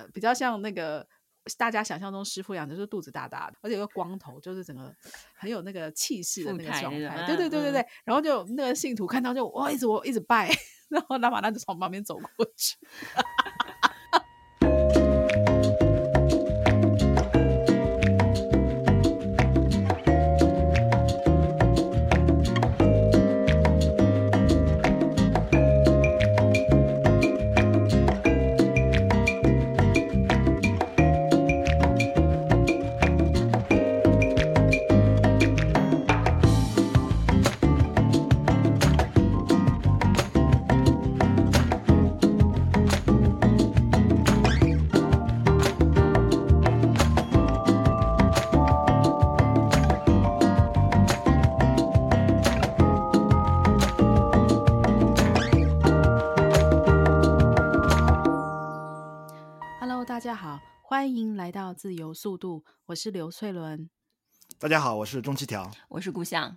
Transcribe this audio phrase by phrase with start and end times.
[0.00, 1.06] 呃比较像那个
[1.56, 4.94] 大家想象中师傅样，就是肚子大大的，而且有个光头，就是整个
[5.34, 7.26] 很有那个气势的那个状态。
[7.26, 7.86] 对对对对对。
[8.04, 10.50] 然后就那个信徒看到就哇，一直我一直拜，
[10.90, 12.76] 然后拉玛那就从旁边走过去。
[61.50, 63.90] 来到自由速度，我是刘翠伦。
[64.60, 66.56] 大家好，我是钟七条，我是顾象。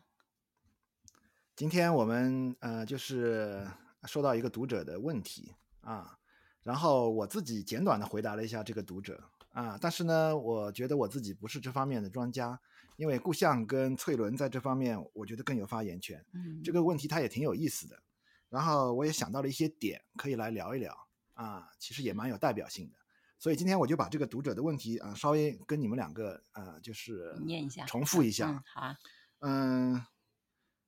[1.56, 3.68] 今天我们呃，就是
[4.04, 6.20] 收到一个读者的问题啊，
[6.62, 9.20] 然后我自己简短的回答了一下这个读者
[9.54, 12.62] 啊，但是呢，我觉得我自己不是这方面的专家，
[12.96, 16.24] 因为顾象跟翠伦在这方面，我觉得更有发言权。
[16.34, 18.00] 嗯，这个问题他也挺有意思的，
[18.48, 20.96] 然后我也想到了一些点可以来聊一聊
[21.34, 22.98] 啊，其实也蛮有代表性的。
[23.44, 28.48] 所以今天我就把这个读者的问题啊、呃，稍微跟你们两个呃，就是念一下，重复一下。
[28.48, 28.98] 嗯，好啊。
[29.40, 30.06] 嗯，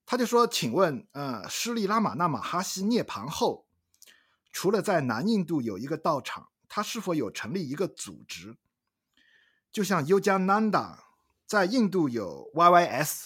[0.05, 3.65] 他就说：“请问，呃，施利拉玛那玛哈希涅槃后，
[4.53, 8.55] 除了在南印度有一个道场，他是否有成立一个组织？
[9.69, 11.03] 就像优加南达
[11.45, 13.25] 在印度有 YYS。”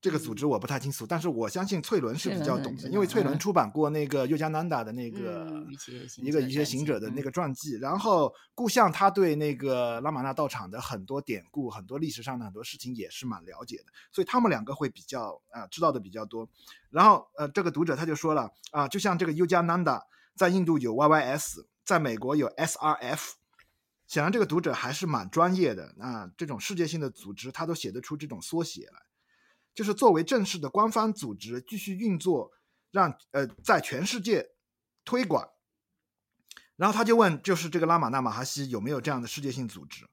[0.00, 5.66] 这个组织我不太清楚，但是我相信翠伦是比较懂的，因为翠伦出版过那个尤迦南达的那个、嗯、
[6.18, 16.48] 一个瑜伽行者的那个传记，嗯、然后顾象他对那个拉玛纳道场的很多典故、很多历史上的很多事情也是蛮了解的，所以他们两个会比较啊、呃、知道的比较多。
[16.90, 20.00] 然后呃，这个读者他就说了啊、呃，就像这个尤迦南达
[20.36, 23.32] 在印度有 YYS，在美国有 SRF，
[24.06, 29.07] 显然这个读者还是蛮专业的啊、呃，这种世界性的组织他都写得出这种缩写来。
[29.78, 32.50] 就是作为正式的官方组织继续运作，
[32.90, 34.44] 让呃在全世界
[35.04, 35.50] 推广。
[36.74, 40.04] 然后他就问，就是这个拉玛纳马哈希有没有这样的世界性组织？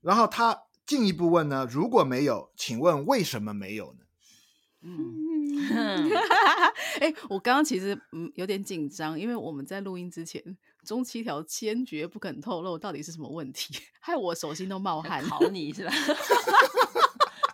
[0.00, 0.56] 然后他
[0.86, 4.04] 进一步问呢，如果没有，请问为什么没有呢？
[4.82, 6.08] 嗯，
[7.02, 15.20] 哎，我刚刚其实嗯有点紧张，因为我们在录音之前，中七条坚决不肯透露到底是什么问题， 害我手心都冒汗。
[15.26, 15.92] 考你是吧？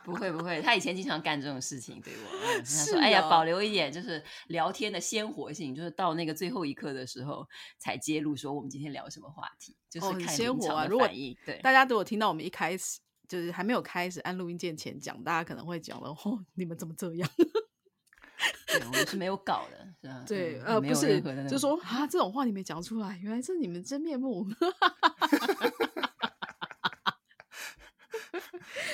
[0.06, 2.64] 不会不会，他以前经常干这种事情对我。
[2.64, 7.44] 说：“哎呀，保留一点就是聊天的鲜活性，就是到那个最后一刻的时候
[7.76, 11.32] 才揭露说我们今天聊什么话题，就是看鲜活的反应。
[11.32, 17.28] 哦”对，大家如果听到我们一开始就是还没有开始按录音键前讲，大家可能会讲了：“哦，你们怎么这样？”
[18.68, 20.24] 对，我们是没有搞的，是吧？
[20.24, 24.46] 对，呃，不是，就说啊，这种话你没讲出来，原来是你们真面目。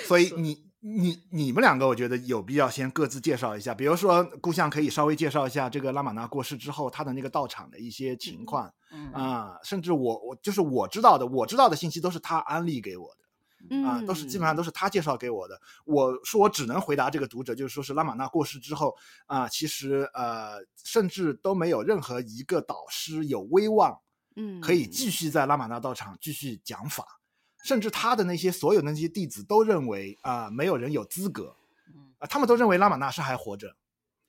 [0.07, 0.72] 所以你。
[0.85, 3.73] 你你们两个，我觉得有必要先各自介绍一下。
[3.73, 13.09] 比如说，故乡可以稍微介绍一下这个拉玛那过世之后他的那个道场的一些情况，嗯啊，甚至我我就是我知道的，我知道的信息都是他安利给我
[13.71, 15.57] 的，啊，都是基本上都是他介绍给我的。
[15.85, 18.93] 我说我只能回答这个读者，就是说是拉玛那过世之后
[19.27, 23.97] 啊，其实呃，甚至都没有任何一个导师有威望，
[24.35, 27.07] 嗯，可以继续在拉玛那道场继续讲法。
[27.63, 31.57] 甚至他的那些所有的那些弟子都认为啊、呃，没有人有资格，
[32.19, 33.77] 啊，他们都认为拉玛那是还活着，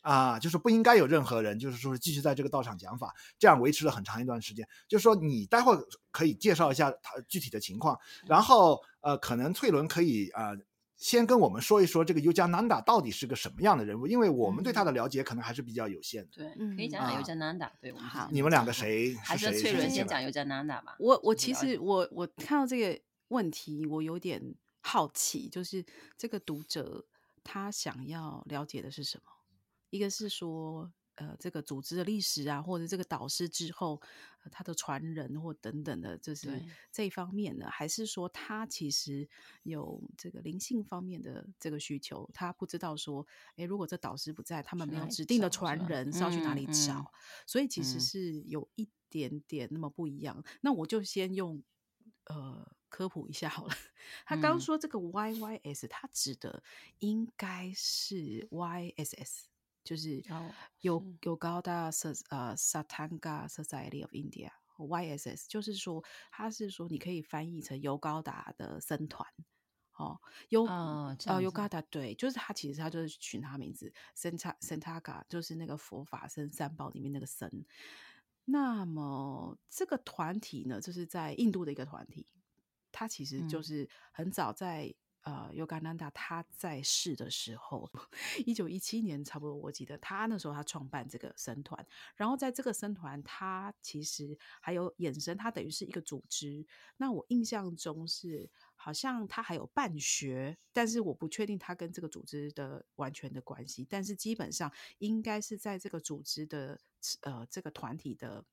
[0.01, 4.67] 啊，就是不应该有任何人，就是说继续在这个道场讲法，这样维持了很长一段时间。
[4.88, 10.57] 就是说，你待会儿可以介绍一下他具体的情况，然后呃，可能翠伦可以啊、呃，
[10.97, 16.29] 先跟我们说一说这个尤迦南达到底是个什么样的人物，因为我们对他的了解可能还是比较有限的。
[16.35, 17.71] 对，可以讲讲尤迦南达。
[17.81, 19.15] 对，我们好，你们两个谁？
[19.23, 20.95] 还是翠伦先讲尤迦南达吧。
[21.00, 23.01] 我我其实我我看到这个。
[23.33, 25.83] 问题我有点好奇，就是
[26.15, 27.07] 这个读者
[27.44, 29.24] 他想要了解的是什么？
[29.89, 34.01] 一个是说，呃，这个组织的历史啊，或者这个导师之后，
[34.44, 37.69] 呃，他的传人或等等的，就是这一方面的？
[37.69, 39.27] 还是说他其实
[39.63, 42.29] 有这个灵性方面的这个需求？
[42.33, 43.25] 他不知道说，
[43.56, 47.00] 诶，如果这导师不在，他们没有指定的传人是要去哪里找？
[47.00, 47.13] 嗯嗯、
[47.47, 50.36] 所以其实是有一点点那么不一样。
[50.38, 51.63] 嗯、那我就先用
[52.25, 52.75] 呃。
[52.94, 53.74] 科普一下好了，
[54.24, 56.62] 他刚说这个 YYS，他指的
[57.00, 59.45] 应该是 YSS，
[59.84, 60.24] 就是
[60.81, 61.86] 有有高大
[62.30, 69.28] 呃 Satanga Society of India，YSS，就是说他是说你可以翻译成尤高达的僧团。
[69.96, 70.19] 哦，
[70.50, 77.66] 尤呃尤高达对，就是他其实他就是取他名字，Santa Santaka 就是那个佛法僧三宝里面那个僧。
[78.46, 82.25] 那么这个团体呢，就是在印度的一个团体，
[82.94, 84.86] 它其实就是很早在。
[84.86, 87.90] 嗯呃，尤加南达他在世的时候，
[88.45, 91.88] 一九一七年差不多，我记得他那时候他创办这个僧团，
[92.18, 96.68] 然后在这个僧团，他其实还有衍生，他等于是一个组织。
[96.98, 106.78] 那我印象中是好像他还有办学，但是我不确定他跟这个组织的完全的关系，但是基本上应该是在这个组织的
[107.22, 108.44] 呃这个团体的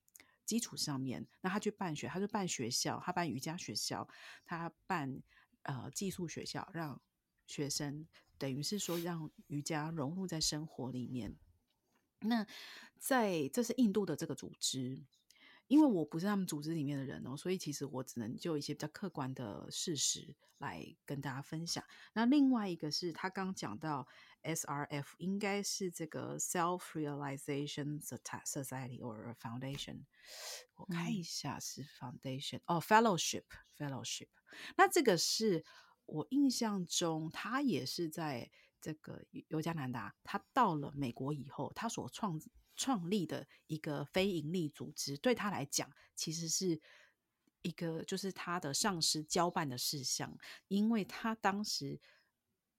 [0.45, 4.07] 基础上面，那他去办学，他就办学校，他办瑜伽学校，
[4.45, 5.21] 他办。
[5.63, 6.99] 呃，寄宿学校让
[7.45, 8.07] 学生
[8.39, 11.37] 等于是说让瑜伽融入在生活里面。
[12.21, 12.47] 那
[12.97, 15.03] 在这是印度的这个组织，
[15.71, 21.81] 因为我不是他们组织里面的人哦，所以其实我只能就一些比较客观的事实来跟大家分享。
[22.11, 24.05] 那另外一个是他刚讲到
[24.43, 30.03] SRF，应该是这个 Self Realization Society or Foundation，
[30.75, 33.45] 我看一下是 Foundation 哦、嗯 oh，Fellowship
[33.77, 34.27] Fellowship。
[34.75, 35.63] 那这个是
[36.05, 38.51] 我印象中，他也是在
[38.81, 42.37] 这个尤加南达，他到了美国以后，他所创
[42.75, 46.81] 创立的一个非营利组织，对他来讲，其实是
[47.61, 50.37] 一个就是他的上司交办的事项，
[50.67, 51.99] 因为他当时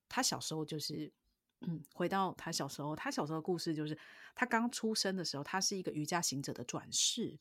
[0.08, 1.12] 他小时候就是，
[1.60, 3.96] 嗯，回到他小时候，他小时候的故事就是，
[4.34, 7.38] 他刚出生的时候，他是一个瑜伽行者的转世。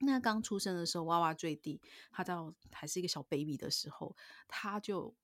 [0.00, 1.80] 那刚出生的时候，哇哇坠地，
[2.12, 4.16] 他到还是一个小 baby 的时候，
[4.46, 5.14] 他就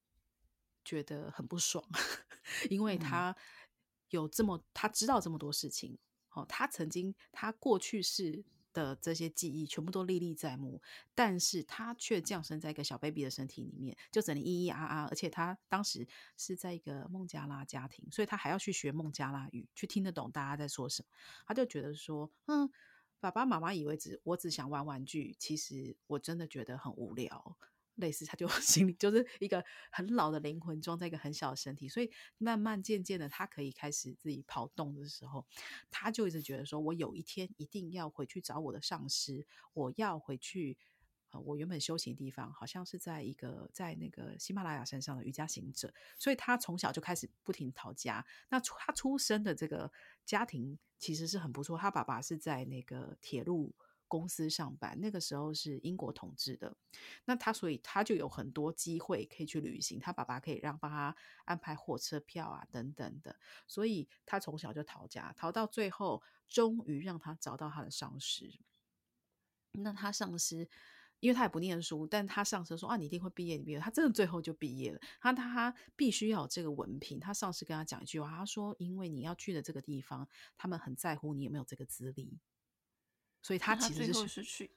[0.84, 1.88] 觉得很不爽，
[2.68, 3.36] 因为他
[4.10, 5.96] 有这么他知道这么多事情，
[6.34, 10.82] 哦，他曾经他过去式的这些记忆全部都历历在目，
[11.14, 21.08] 但是他却降生在一个小 baby 的身体里面，就整天咿咿啊啊，而且他当时是在一个孟加拉家庭，所以他还要去学孟加拉语，去听得懂大家在说什么，
[21.46, 22.70] 他就觉得说，嗯。
[23.20, 27.56] 爸爸妈妈以为只我只想玩玩具，其实我真的觉得很无聊。
[27.96, 35.46] 类似他就 心里就是一个很老的灵魂装在一个很小的身体，所以慢慢渐渐的，他可以开始自己跑动的时候，
[35.90, 40.76] 他就一直觉得说，我有一天一定要回去找我的上师，我要回去。
[41.44, 48.24] 我原本修行的地方好像是在一个在那个喜马拉雅山上的瑜伽行者，所以他从小就开始不停逃家。
[48.50, 49.90] 那他出生的这个
[50.24, 53.74] 家庭其实是很不错，他爸爸是在那个铁路
[54.08, 56.76] 公司上班，那个时候是英国统治的。
[57.24, 61.14] 那他所以他就有很多机会可以去旅行，他爸爸可以让帮他
[61.44, 63.36] 安排火车票啊等等的，
[63.66, 68.50] 所以他从小就逃家，逃到最后终于让他找到他的上司。
[69.72, 70.68] 那他上司。
[71.20, 75.00] 因为他也不念书，但他上司说啊，你一定会毕业，你毕业，他真的最后就毕业了。
[75.18, 77.18] 他他必须要有这个文凭。
[77.18, 80.28] 他上司跟他讲一句话，他说：“因为你要去的这个地方，
[80.58, 82.38] 他们很在乎你有没有这个资历。”
[83.44, 84.70] 所以他其实是，是去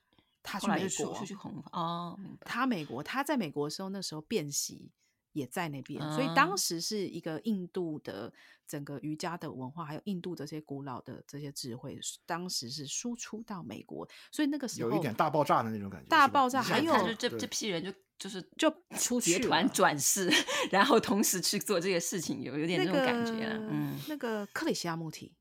[0.43, 4.91] 他去美国，去红哦，他美国，他在美国的时候，那时候变习。
[5.33, 8.33] 也在那边，所以当时是一个印度的
[8.65, 16.09] 整个瑜伽的文化，还有印度这些古老的这些智慧，当时是输出到美国，所以那个时候有一点大爆炸的那种感觉。
[16.09, 18.67] 大爆炸，还有就这这批人就就是就
[18.97, 20.27] 出去团转世，
[20.71, 23.45] 然后同时去做这个事情，有有点那种感觉。
[23.69, 25.31] 嗯，那个克里希亚穆提。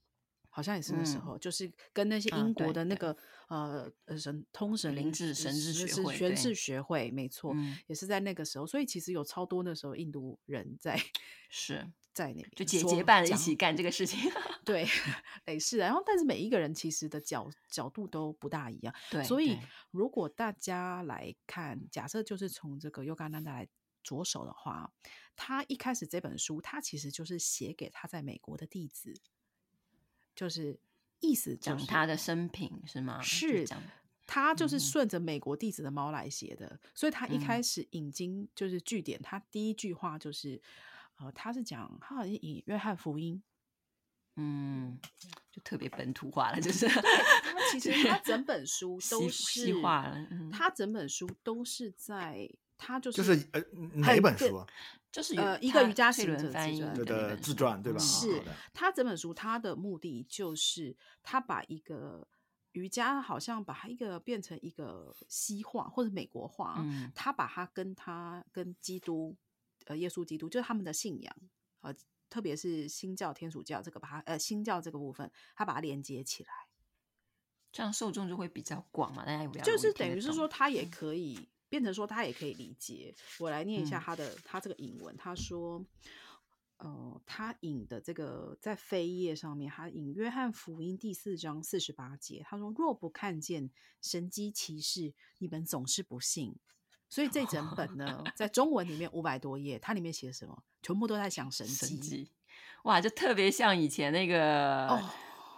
[0.56, 3.14] 好像也是那时候，嗯、就是跟那些英国的那个、
[3.46, 8.66] 啊、呃神通神灵智神智学会玄智学会，没错，嗯、也是在那个时候。
[8.66, 10.98] 所以其实有超多那时候印度人在
[11.50, 14.18] 是在那边就结结伴一起干这个事情。
[14.64, 14.86] 对，
[15.44, 18.94] 哎是，然后但是每一个人其实的角角度都不大一样。
[19.10, 19.58] 对，所以
[19.90, 23.68] 如果大家来看，假设就是从这个尤加南达来
[24.02, 24.90] 着手的话，
[25.36, 29.12] 他一开始这本书，他其实就是写给他在美国的弟子。
[30.36, 30.78] 就是
[31.18, 33.20] 意思讲、就是、他的生平是吗？
[33.20, 33.66] 是，
[34.24, 40.62] 他就是顺着美国弟子的猫来写的，嗯、所以他一开始引经就是据点，他第一句话就是，
[41.16, 43.42] 呃，他是讲他好像以约翰福音，
[44.36, 45.00] 嗯，
[45.50, 47.02] 就特别本土化了，就是他
[47.72, 52.48] 其实他整本书 都是西化了，嗯、他整本书都是在。
[52.78, 53.60] 他就是就是呃
[53.94, 54.62] 哪一本书？
[55.16, 57.99] 就是呃一个瑜伽行者翻译的自传，对吧？
[57.99, 58.42] 是
[58.75, 62.28] 他整本书，他的目的就是他把一个
[62.73, 66.75] 瑜伽，好像把它一个变成一个西化或者美国化。
[66.80, 69.35] 嗯，他把它跟他跟基督
[69.87, 71.35] 呃耶稣基督，就是他们的信仰
[71.80, 71.94] 呃，
[72.28, 76.50] 特别是新教天主教这个把它呃新教这个部分，他把它连接起来。
[77.73, 83.14] 这样受众就会比较广嘛，大家也比较就是等于是说，他也可以变成说，他也可以理解。
[83.38, 85.85] 我来念一下他的、嗯、他这个引文，他说，
[86.78, 93.70] 呃，他引的这个在扉页上面，他引约翰福音第四章四十八节，他说：“若不看见
[94.00, 96.54] 神迹奇事，你们总是不信。”
[97.08, 100.62] 所以这整本呢， 在中文里面五百多页，它里面写什么？
[100.82, 102.30] 全部都在讲神迹。
[102.85, 105.11] 哇，就特别像以前那个，哦、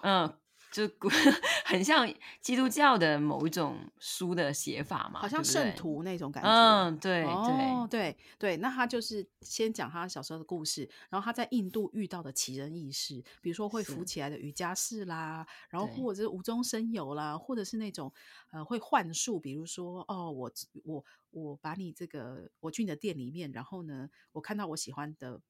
[0.03, 0.39] 嗯。
[0.71, 0.91] 就
[1.65, 6.49] 很像基督教的某一种书的写法嘛，好像圣徒那种感觉。
[6.49, 8.57] 嗯，对对、哦、对对。
[8.59, 18.13] 那他就是先讲他小时候的故事，然后他在印度遇到的奇人异事，比如说会浮起来的瑜伽士啦，然后或者是无中生有啦，或者是那种
[18.51, 20.53] 呃会幻术，比如说哦，我
[20.85, 25.41] 我我把你这个我去你的店里面，然后呢，我看到我喜欢的。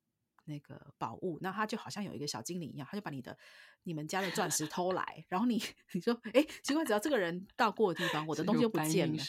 [0.49, 3.37] 那个宝物，那他就好像有一个小精灵一样，他就把你的、
[3.85, 5.63] 你们家的钻石 偷来，然后你
[5.93, 9.23] 你说，哎，奇怪，只要这个人到过的地方，我的东西就不见了。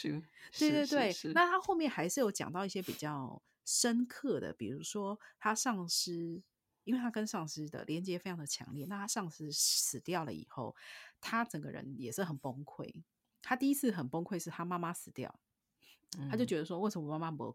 [0.58, 6.42] 对对对，那他后面还是有讲到一些比较深刻的，比如说他上司，
[6.84, 10.74] 因为他跟上司的连接非常的强烈，那他上司死掉了以后，
[11.20, 13.02] 他整个人也是很崩溃。
[13.42, 15.40] 他第一次很崩溃是他妈妈死掉，
[16.30, 17.54] 他就觉得说，为什么妈妈不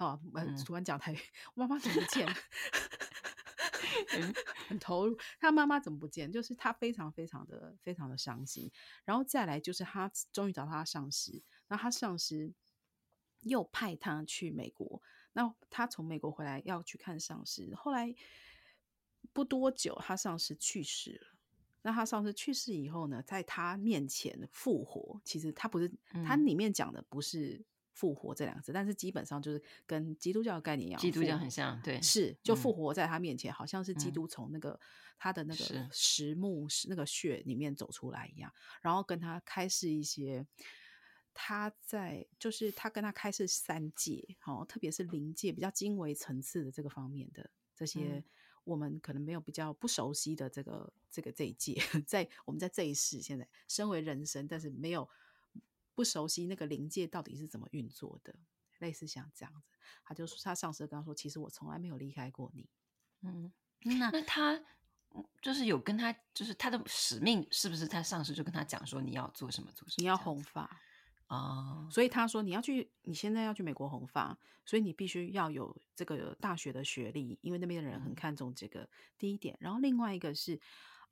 [0.00, 0.40] OK？
[0.40, 1.18] 哦，突然讲台语，
[1.54, 2.26] 妈妈怎么不见？
[4.68, 5.18] 很投入。
[5.38, 6.30] 他妈妈怎么不见？
[6.30, 8.70] 就是他非常非常的非常的伤心。
[9.04, 12.52] 然后再来就是他终于找到他上司，那他上司
[13.40, 15.02] 又派他去美国。
[15.32, 18.14] 那他从美国回来要去看上司，后来
[19.32, 21.26] 不多久，他上司去世了。
[21.82, 25.20] 那他上司去世以后呢，在他面前复活。
[25.24, 25.92] 其实他不是，
[26.24, 27.64] 他里面讲的不是。
[28.00, 34.80] 复活这两个字，但是基本上就是跟基督教的概念一样，基督教很像，对，是就复活在他面前，嗯、好像是基督从那个、嗯、
[35.18, 40.46] 他的那个石墓是那个血里面走出来一样，然后跟他开示一些，
[41.34, 48.24] 他在就是他跟他开示三界，好、哦，特别是灵界比较精微层次的这个方面的这些，
[48.64, 51.74] 我们可能没有比较不熟悉的这个这个这一界，
[52.08, 55.06] 在我们在这一世现在身为人生，但是没有。
[56.00, 58.34] 不熟悉那个灵界到底是怎么运作的，
[58.78, 62.66] 类似像这样子，他就说他上司跟他说，其实我从来没有离开过你。
[63.20, 63.52] 嗯，
[63.82, 64.58] 那那他
[65.42, 70.02] 就是有跟他，就是他的使命是不是他上司就跟他讲说，你要做什么做什么？
[70.02, 70.80] 你要红发
[71.26, 78.88] 啊，所以他说你要去，你现在要去美国红发，所以你必须要有这个大学的学历，因为那边的人很看重这个、嗯、
[79.18, 79.54] 第一点。
[79.60, 80.58] 然后另外一个是。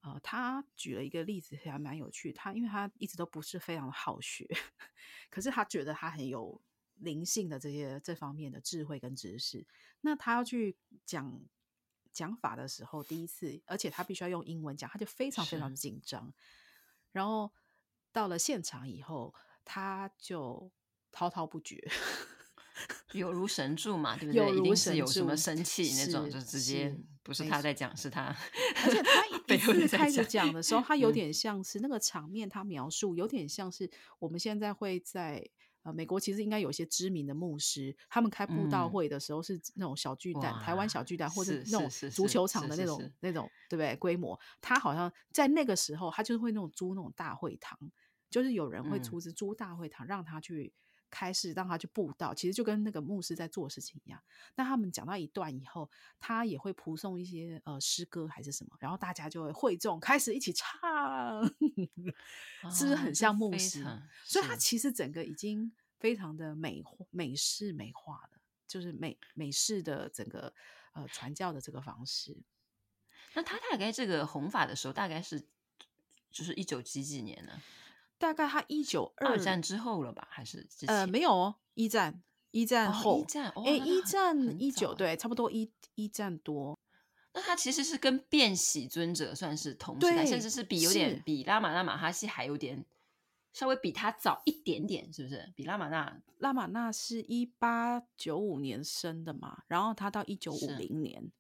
[0.00, 2.32] 呃，他举了一个例子，还蛮有趣。
[2.32, 4.46] 他因为他一直都不是非常好学，
[5.28, 6.60] 可是他觉得他很有
[6.96, 9.66] 灵性的这些这方面的智慧跟知识。
[10.02, 11.40] 那他要去讲
[12.12, 16.32] 讲法的时候，第一次，而且他必须要用英文讲，他就非常非常的紧张。
[17.12, 17.52] 然后
[18.12, 20.70] 到了现场以后，他就
[21.10, 21.90] 滔滔不绝。
[23.12, 24.56] 有如神助嘛，对不对？
[24.56, 28.26] 一定是有什么生气那种，就直接不是他在讲，是他。
[28.84, 29.27] 而且他一
[29.58, 35.44] 次开始讲的时候，他有点像是那个场面，他描述有点像是我们现在会在
[35.82, 43.96] 呃美国，其实应该有些知名的牧师，他们开布道会的时候是那种小巨蛋，台湾小巨蛋，或者那种足球场的那种那种，对不对？
[43.96, 47.78] 规模，他好像在那个时候，他就是会那种租那种大会堂，
[48.30, 50.72] 就是有人会出资租大会堂，让他去。
[51.10, 54.22] 开始让他去布道，其实就跟那个牧师在做事情一样。
[54.54, 61.44] 那他们讲到一段以后，他也会谱送一些呃诗歌还是什么，然后大家就会会众开始一起唱，
[62.70, 63.84] 是不是很像牧师？
[64.24, 70.52] 所以他其实整个已经非常的美美式美化了，就是美美式的整个
[70.92, 72.36] 呃传教的这个方式。
[73.34, 75.40] 那他大概这个弘法的时候，大概是
[76.30, 77.60] 就是一九几几年呢？
[78.18, 82.20] 大概他一九二战之后了吧，还是呃没有哦，一战
[82.50, 86.76] 一战后，哦、一战哎、哦，一战一九对，差不多一一战多。
[87.32, 92.84] 那他其实是跟变喜尊者算是同时代，甚至是比有点比拉玛那马哈西还有点
[93.52, 95.52] 稍微比他早一点点，是不是？
[95.54, 101.30] 比拉玛那拉玛那是一八九五年生的嘛，然后他到一九五零年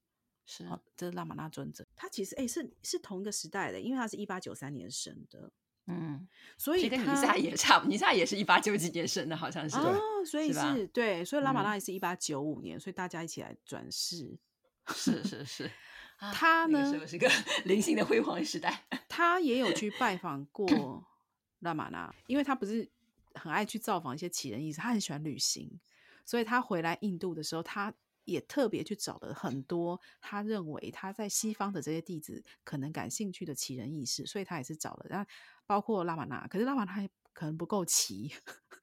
[0.46, 5.50] 是，哦，这是拉玛那尊者，他其实哎是是同一个时代的，因为他是一八九三年生的。
[5.90, 6.28] 嗯，
[6.58, 14.38] 所以跟尼萨也差，尼萨也是一八九几年生的，好像是哦，所以是，是对，所以拉玛拉也是一八九五年，嗯，所以大家一起来转世，
[14.88, 15.70] 是 是是，
[16.18, 17.26] 他呢，那个，是个
[17.64, 21.04] 灵性的辉煌时代， 他也有去拜访过
[21.60, 22.86] 拉玛那，因为他不是
[23.34, 25.80] 很爱去造访一些奇人异事，他很喜欢旅行，
[26.26, 27.94] 所以他回来印度的时候，他
[28.28, 35.28] 也特别去找了很多他认为他在西方的这些弟子可能感兴趣的奇人异事，所以他也是找了，然后
[35.66, 38.30] 包括拉玛纳，可是拉玛那可能不够奇，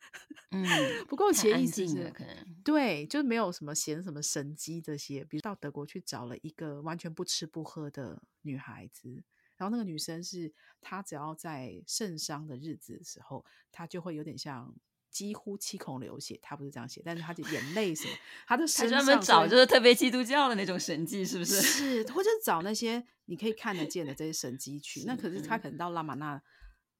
[0.51, 0.65] 嗯，
[1.07, 9.23] 不够奇的意思是可能对，就是没有什么显什么神迹这些，比如到德国去找了一个完全不吃不喝的女孩子，
[9.57, 14.75] 然后那个女生是她只要在圣伤的日子的时候，她就会有点像。
[15.15, 18.13] 几乎七孔流血，他不是这样写，但是他的眼泪什么，
[18.45, 21.61] 他的身上专门找就是特别基督教的那种神迹，是不是？
[21.61, 25.05] 是，或者找那些你可以看得见的这些神迹去。
[25.05, 26.41] 那可是他可能到拉玛那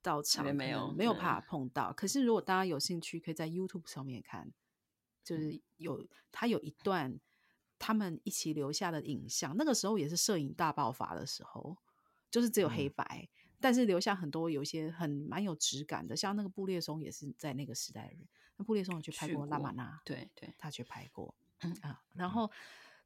[0.01, 1.91] 道场没有没有办法碰到。
[1.91, 4.50] 可是如果大家有兴趣，可以在 YouTube 上面看，
[5.22, 7.19] 就是有他有一段
[7.77, 11.75] 他们一起留下的影像，那个时候也是摄影大爆发的时候，
[12.31, 13.27] 就是只有黑白。
[13.27, 18.27] 嗯但是留下很多有一些很蛮有质感的，像那个布列松也是在那个时代的人。
[18.57, 22.03] 那布列松有去拍过拉玛那，对对，他去拍过、嗯、啊。
[22.13, 22.51] 然后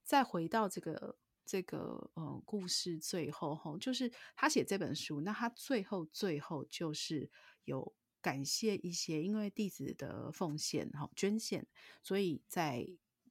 [0.04, 1.16] 再回到这个
[1.46, 7.30] 这个呃故事最后哈，就是他写这本书，那他最后最后就是
[7.66, 11.66] 有感谢一些因为弟子的奉献哈捐献，
[12.04, 12.88] 所以在。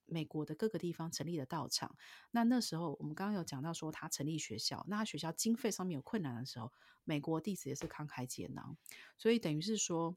[0.09, 1.95] 美国的各个地方成立的道场，
[2.31, 6.73] 那那时候我们刚刚有讲到说他成立学校，那他学校经费上面有困难的时候，
[7.05, 8.77] 美国弟子也是慷慨解囊，
[9.17, 10.17] 所以等于是说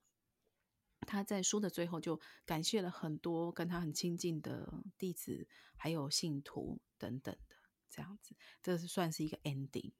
[1.02, 7.56] 他在书的最后就感谢了很多跟他很亲近的弟子，还有信徒等等的
[7.90, 9.92] 这样子，这是算是一个 ending。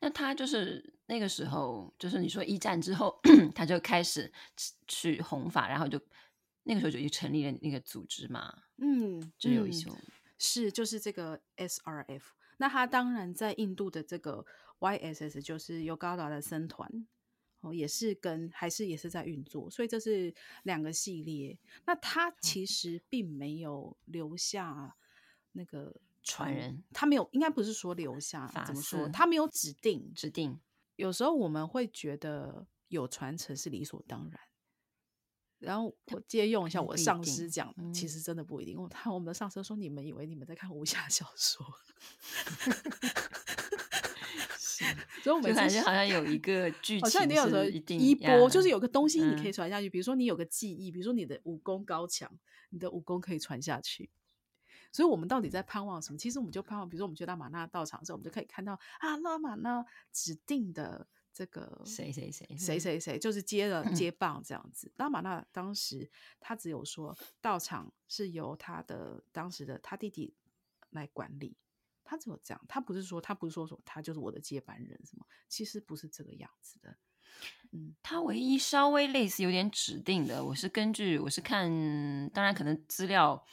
[0.00, 3.20] 那他就是那个时候，就是你说一战之后，
[3.54, 4.32] 他就开始
[4.86, 6.00] 去弘法，然后就。
[6.68, 9.96] 那个时候就已经成立了那个组织嘛，嗯，就有一些、嗯、
[10.36, 12.20] 是就是这个 SRF。
[12.58, 14.44] 那他当然在印度的这个
[14.78, 17.06] YSS 就是 Yogaruda 的僧团
[17.60, 20.34] 哦，也是跟还是也是在运作，所以这是
[20.64, 21.58] 两个系列。
[21.86, 24.94] 那他其实并没有留下
[25.52, 29.08] 那个传人，他没有，应该不是说留下，怎么说？
[29.08, 30.60] 他没有指定指定。
[30.96, 34.38] 有时候我们会觉得有传承是理所当然。
[35.58, 38.80] 然后我借用一下我上司讲，的、其实真的不一定。
[38.80, 41.66] 我他我们的上司说，你们以为你们在看武侠小说
[45.24, 49.88] 所以我们感觉好像有一 个剧情，好像一定有个衣钵，就是有个东西你可以传下去。
[49.88, 52.30] 嗯、比如说你有个技艺，比如说你的武功高强，
[52.70, 54.08] 你的武功可以传下去。
[54.92, 56.18] 所以我们到底在盼望什么？
[56.18, 61.08] 其实我们就盼望，比如说我们去拉玛那道场的时候，我们就可以看到啊，拉玛那指定的。
[61.38, 64.90] 这个谁谁谁谁谁谁就是接了接棒这样子。
[64.96, 70.34] 拉玛那当时他只有说道场是由他的当时的他弟弟
[70.90, 71.56] 来管理，
[72.02, 76.96] 他只有这样，他不是说他不是说说他就是我的接班人什么，其实不是这个样子的。
[77.70, 81.70] 嗯，他唯一稍微类似有点指定的，我是根据我是看，
[82.30, 83.46] 当然可能资料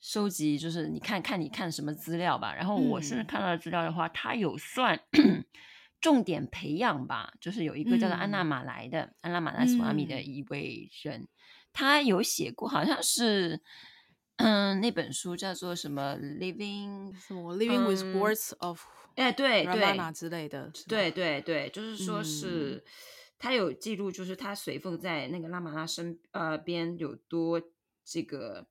[0.00, 2.52] 收集就是你看看你看什么资料吧。
[2.52, 5.00] 然后我是看到的资料的话，嗯、他有算。
[6.00, 11.28] 重点培养吧，就是有一个叫做安娜马来的、嗯、安娜马来斯瓦米的一位人，嗯、
[11.72, 13.60] 他有写过，好像是
[14.36, 18.82] 嗯，那本书叫做什么 Living 什么 Living with Words of
[19.16, 22.82] 哎对对之类的，对对对，就是说是、嗯、
[23.38, 27.60] 他有记录，就是他随奉在那个拉玛拉身呃边有多
[28.04, 28.66] 这个。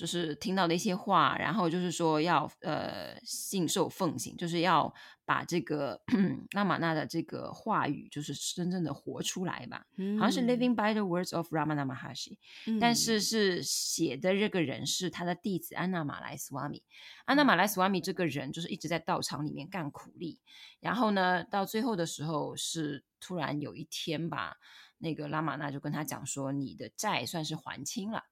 [0.00, 4.90] 就是听到的一些话，然后就是说要呃信受奉行，就是要
[5.26, 6.00] 把这个
[6.56, 9.84] 拉玛那的这个话语，就是真正的活出来吧。
[9.98, 16.82] 嗯、好像是 Living by the words of Ramana Maharshi，、嗯、但是是写的这个人是他的弟子安娜马来斯瓦米。
[17.26, 20.40] 安娜马来斯瓦米这个人就是一直在道场里面干苦力，
[20.80, 24.56] 然后呢，到最后的时候是突然有一天吧，
[24.96, 28.24] 那个拉玛那就跟他讲说，你的债算是还清了。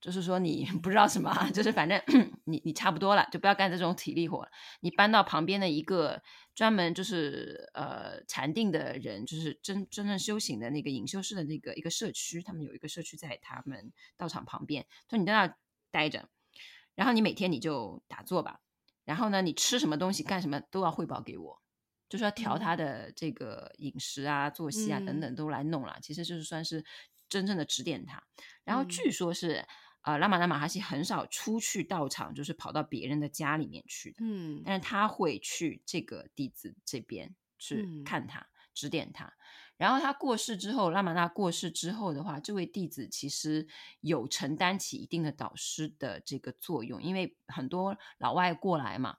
[0.00, 2.00] 就是说你 不知道什么，就是反正
[2.44, 4.46] 你你差不多了，就不要干这种体力活。
[4.80, 6.22] 你搬到旁边的一个
[6.54, 15.56] 专门就是呃禅定的人，就是真真正修行的那个隐修士的那个一个社区，他们有一个社区在他们道场旁边，就你在那
[15.90, 16.28] 待着，
[16.94, 18.60] 然后你每天你就打坐吧，
[19.04, 21.62] 然后呢，你吃什么东西干什么都要汇报给我，
[22.08, 26.84] 就是要调他的这个饮食啊、作息啊等等都来弄了，其实就是算是
[27.28, 28.22] 真正的指点他。
[28.62, 29.66] 然后据说是。
[30.06, 34.18] 呃，拉玛那马哈西很少出去道场，就是跑到别人的家里面去的。
[34.20, 39.32] 嗯，但是他会去这个弟子这边去看他，嗯、指点他。
[39.76, 43.66] 然后他过世之后，拉玛那过世之后的话，这位弟子其实
[44.00, 49.16] 有承担起一定的导师的这个作用，因为很多老外过来嘛，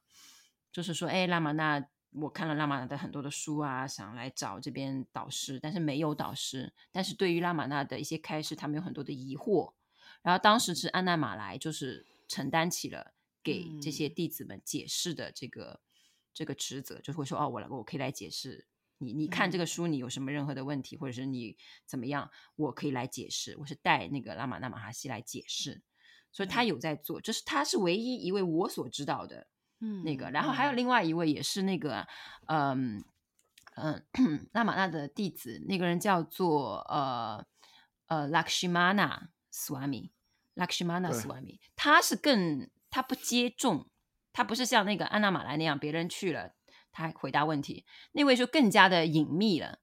[0.71, 6.73] 就是说，哎，拉玛那，我看了拉玛那的很多的书啊，想来找这边导师，但是没有导师。
[6.93, 9.73] 但是对于拉玛那的一些开示，他们有很多的疑惑。
[10.27, 15.79] 然后当时是安娜马来，就是承担起了给这些弟子们解释的这个、嗯、
[16.33, 18.67] 这个职责，就会说哦，我来，我可以来解释。
[18.97, 23.55] 你你看这个书，你有什么任何的问题，嗯、或者是你怎么样，我可以来解释。
[23.59, 25.81] 我是带那个拉玛那玛哈西来解释，
[26.33, 29.47] 所以他有在做，这、嗯、是他是唯一一位我所知道的，
[29.79, 30.29] 嗯，那个。
[30.29, 32.05] 然后还有另外一位也是那个，
[32.47, 33.01] 嗯
[33.77, 34.05] 嗯，
[34.51, 37.45] 拉玛那的弟子，那个人叫做呃
[38.07, 38.49] 呃拉克
[40.69, 43.89] 西玛纳斯瓦米，拉克西玛纳斯瓦米，他是更他不接种，
[44.33, 46.53] 他不是像那个安娜马来那样，别人去了。
[46.91, 49.77] 他回答问题，那位就更加的隐秘了。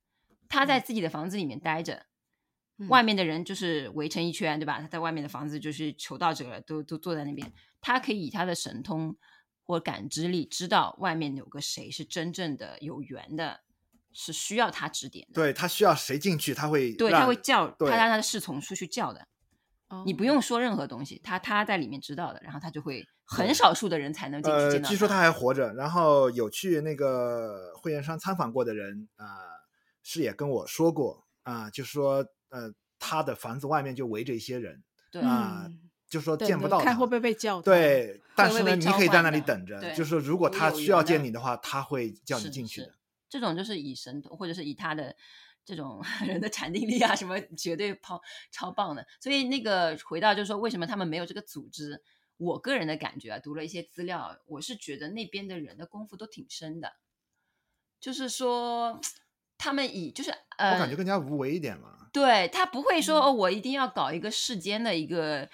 [0.49, 2.07] 他在自己的房子里面待着，
[2.79, 4.81] 嗯、外面的人就是围成一圈，对吧？
[4.81, 7.53] 他在外面的房子就是求道者都都坐在那边。
[7.81, 9.17] 他可以以他的神通
[9.63, 13.61] 或感知力知道外面有个谁是真正的有缘的，
[14.13, 15.35] 是需要他指点的。
[15.35, 19.29] 对，他需要谁进去，他会对他会叫他让他的侍从出去叫的。
[20.05, 24.89] 你不用说任何东西，他他在里面知道的，然后他就会很少数的人才能进去见到。
[24.89, 29.41] 呃，据说他还活着，然后有去那个会员商参访过的人啊，呃，
[30.03, 35.71] 是也跟我说过啊，呃，就是说呃，他的房子外面就围着一些人，对啊，呃，
[36.09, 37.61] 就是说见不到他，看会不会被叫。
[37.63, 42.95] 对，但是呢，你可以在那里等着，就是说如果他需要见你的话，他会叫你进去的。
[43.29, 45.15] 这种就是以神或者是以他的。
[45.65, 49.07] 这种 人的禅定力啊，什么绝对超超棒的。
[49.21, 52.03] 所以那个回到就是说，为什么他们没有这个组织？
[52.37, 56.95] 我个人的感觉啊，读了一些资料，我是觉得那边的人的功夫都挺深的。
[58.01, 59.01] 就是说，
[59.57, 62.09] 他们以就是呃，我感觉更加无为一点嘛。
[62.13, 65.49] 对，他不会说哦，我一定要搞一个世间的一个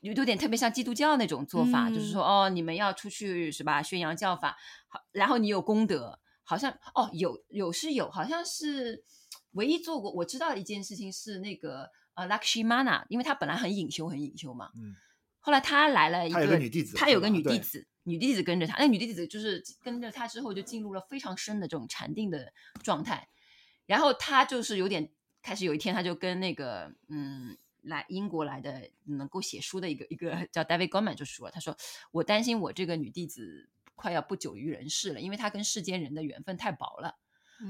[0.00, 3.82] 有有点特别像基督教那种做法，嗯、就是说哦，你们要出去是吧？
[3.82, 9.02] 宣扬教法，好，然后你有功德，好像哦，有有是有，好像是。
[9.52, 14.70] 唯一做过我知道的一件事情是那个呃，Lakshmana，因为他本来很隐修，很隐修嘛。
[14.76, 14.94] 嗯。
[15.42, 18.76] 后来他来了一个，他有个女弟子，他有个女弟子，女弟子跟着他。
[18.78, 23.26] 那女弟子就是跟着他之后就进入了非常深的这种禅定的状态。
[23.86, 25.10] 然后他就是有点
[25.42, 31.74] 开始有一天，他就跟那个嗯，来英国来的能够写书的一个一个叫 David Goleman 就说，他说
[32.10, 37.16] 我担心我这个女弟子快要不久于人世了，因为她跟世间人的缘分太薄了。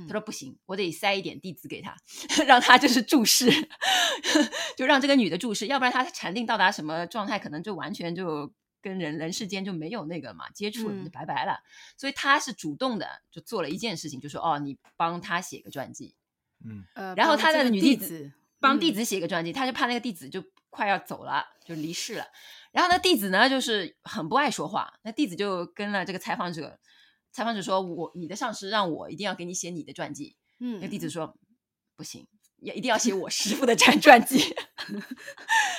[0.07, 1.97] 他说不行，我得塞一点弟子给他，
[2.47, 3.51] 让他就是注视，
[4.77, 11.55] 就让这个女的注视，要不然他禅定到达什么状态，可能就完全就跟人人世间就没有那个嘛接触了，就拜拜了。
[11.55, 11.65] 嗯、
[11.97, 16.15] 所以他是主动的，就做了一件事情，就说哦，你帮他写个传记，
[16.65, 16.85] 嗯，
[17.17, 22.27] 然后他的女弟子帮弟子写个传记，他就怕那个弟子就快要走了，就离世了。
[22.71, 26.79] 然后那弟子呢，就是很不爱说话，那弟子就跟了这个采访者。
[27.33, 31.37] 采访者说：“我你的上司让我一定要给你写你的传记。”嗯，那弟子说
[31.97, 32.27] ：“不行，
[32.59, 34.39] 也一定要写我师父的传传记。”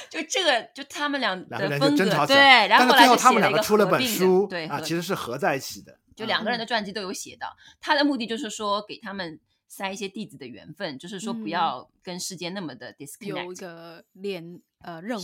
[0.09, 2.35] 就这个，就他们俩的风格对。
[2.67, 5.99] 然后后来就他们两个合并的，对啊，其实是合在一起的。
[6.15, 13.43] 就两个人的传记都有写到，他的目的就是说给他们塞一些弟子的缘分，就是说不要跟世间那么的 disconnect。
[13.43, 15.23] 有一个连呃任务。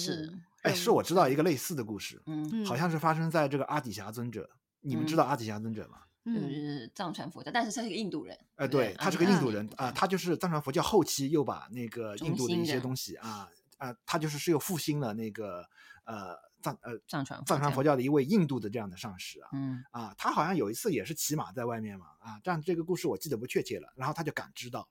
[0.64, 4.50] 哎，是我知道一个类似的故事，嗯，好像是发生在这个阿底峡尊者。
[4.82, 6.00] 你们知道阿底峡尊者吗？
[6.34, 8.38] 就是藏传佛教，但是他是个印度人。
[8.56, 15.66] 呃，对，他是个印度人啊，他就是藏传佛教后期又把那个印度的一些东西啊啊，他就是是又复兴了那个
[16.06, 24.88] 呃藏呃藏传藏传佛教的一位印度的这样的上师啊，嗯啊，他好像有一次也是骑马在外面嘛啊，但这个故事我记得不确切了，然后他就感知到，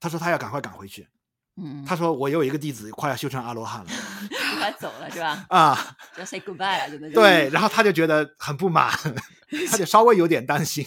[0.00, 1.08] 他说他要赶快赶回去。
[1.56, 3.90] 嗯，他说我有一个弟子快要修成阿罗汉了，
[4.58, 5.46] 快走了是吧？
[5.48, 7.10] 啊，要 say goodbye 了，真的。
[7.10, 8.90] 对，然后他就觉得很不满，
[9.70, 10.84] 他就稍微有点担心，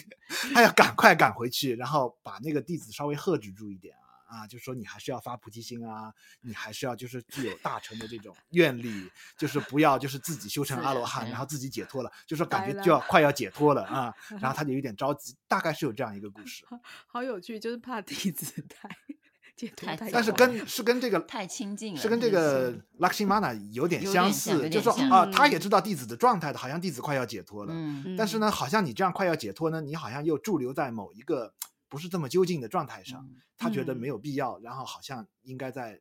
[0.53, 3.95] 他要赶快赶回去，然后把那个弟子稍微喝止住一点
[4.27, 16.65] 啊啊，就说你还是要发菩提心啊，你还是要就是具有大成的这种愿力，就是不要就是自己修成阿罗汉，然后自己解脱了，就说感觉就要快要解脱了啊， 然后他就有点着急，大概是有这样一个故事。
[17.08, 18.62] 好有趣，就是怕弟子
[19.76, 19.96] 太。
[20.12, 31.54] 但是跟是跟这个太亲近了，是跟这个 Lakshmana 有点相似，就是说啊，他也知道弟子的状态的，好像弟子快要解脱了，嗯，但是呢，好像你这样快要解脱呢，你好像又驻留在某一个
[31.89, 36.00] 不是这么究竟的状态上，他觉得没有必要，然后好像应该在。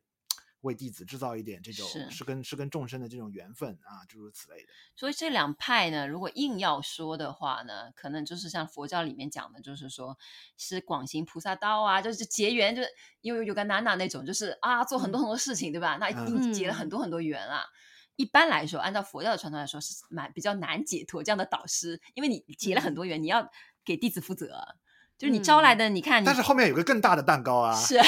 [0.61, 4.69] 为弟子制造一点这种是，是跟是跟众生的这种缘分啊，诸如此类的。
[4.95, 10.17] 所以这两派呢，如果硬要说的话呢，可能就是像佛教里面讲的，就是说
[10.57, 12.89] 是广行菩萨道啊，就是结缘，就是
[13.21, 15.97] 因为有个娜娜那种，就是啊做很多很多事情，嗯、对吧？
[15.99, 17.61] 那一定结了很多很多缘啊。
[17.61, 17.69] 嗯、
[18.15, 23.47] 一般来说，按照佛教的传统来说，是蛮比较难解脱这样的导师，因为你结了很多缘，嗯、你要
[23.85, 24.75] 给弟子负责。
[25.17, 27.99] 就是你招来的，你看你，但是后面有个更大的蛋糕啊，是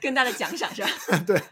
[0.00, 0.88] 更大的奖赏是吧？
[1.26, 1.42] 对，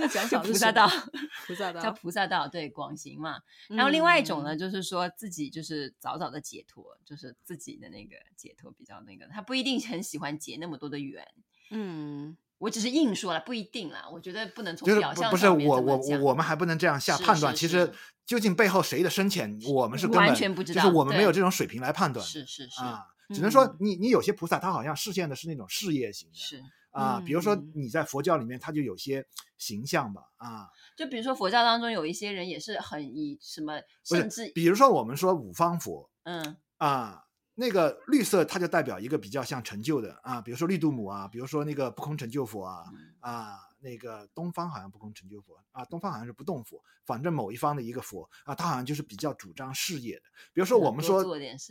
[0.00, 0.88] 那奖 赏菩萨道，
[1.46, 3.40] 菩萨道叫菩萨道，对，广行嘛。
[3.68, 11.26] 然后另外一种呢，就是说自己就是早早的解脱，就是自己的那个解脱比较那个，他不一定很喜欢结那么多的缘。
[11.70, 14.08] 嗯，我只是硬说了，不一定啦。
[14.12, 17.54] 我觉得不能从表象不是我我我我们还不能这样下判断。
[17.54, 17.90] 其实
[18.24, 22.24] 究竟背后谁的深浅，我们是完全不知道，就是我们没有这种水平来判断。
[22.24, 26.34] 是是是啊，只能说你你有些菩萨他好像示现的是那种事业型的。
[26.38, 26.62] 是。
[26.92, 29.26] 啊，比如说你在佛教里面，它就有些
[29.58, 36.56] 形象吧，啊，就比如说佛教当中有一些人也是很以什么，甚至比如说我们说五方佛，嗯。
[36.78, 37.24] 啊，
[37.54, 43.58] 那个绿色它就代表一个比较像成就的啊，比如说绿度母啊，比如说那个不空成就佛啊，嗯、啊。
[43.82, 50.22] 那个东方好像不供成就佛啊，东方好像是不动佛，反正某一方的一个佛啊，他好像就是比较主张事业的。
[50.52, 51.24] 比如说我们说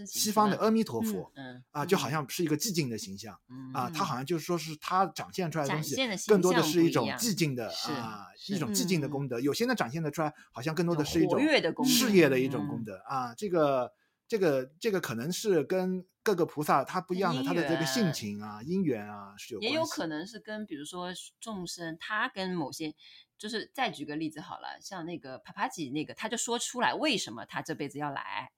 [0.06, 5.96] 西方的阿弥陀佛，嗯啊，就好像是一个寂静的形象，嗯啊，他好像就是说是他展现出来的东西，
[6.28, 9.40] 更多的是一种寂静的啊，一种寂静的功德。
[9.40, 11.40] 有些呢展现的出来，好像更多的是一种
[11.86, 13.92] 事业的一种功德啊，这个。
[14.28, 19.62] 这个这个可能是跟各个菩萨他不一样的，他的这个性情啊、因缘啊是有。
[19.62, 22.94] 也有可能是跟比如说众生，他跟某些，
[23.38, 28.52] 就是再举个例子好了，像那个帕帕吉那个，他就说出来为什么他这辈子要来，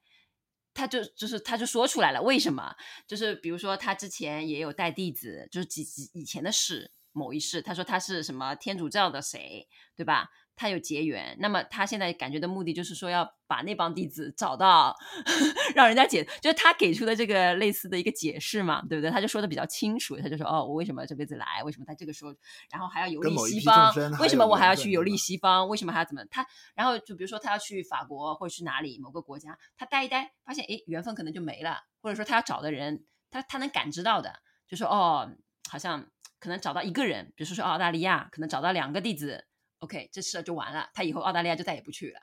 [0.73, 2.75] 他就就是他就说出来了为什么，
[3.07, 10.29] 就是比如说他之前也有带弟子，就是几几以前的事，某一世，他说他是什么天主教的谁，对吧？
[10.55, 14.95] 他有结缘，那么他现在感觉的目的就是说要把那帮弟子找到，
[15.75, 19.09] 让人家解，就是他给出的这个类似的一个解释嘛，对不对？
[19.09, 21.63] 他就说的比较清楚，他就说哦，我为什么这辈子来？
[21.63, 22.33] 为什么在这个时候，
[22.71, 23.93] 然后还要游历西方？
[24.19, 25.67] 为什么我还要去游历西方？
[25.67, 26.23] 为什么还要怎么？
[26.29, 35.29] 他然后就比如说他要去法国或者去哪里某个国家，他待一待，发现诶缘分可能就没了，或者说他要找的人，他他能感知到的，就说哦，
[35.69, 36.05] 好像
[36.39, 39.47] 可能找到一个人，比如说说澳大利亚，可能找到两个弟子。
[39.83, 42.21] OK，这事就完了，他以后澳大利亚就再也不去了，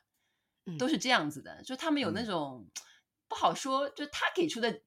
[0.64, 1.62] 嗯、都是这样子的。
[1.62, 2.70] 就他们有那种、嗯、
[3.29, 4.81] 不好说，就他给出的，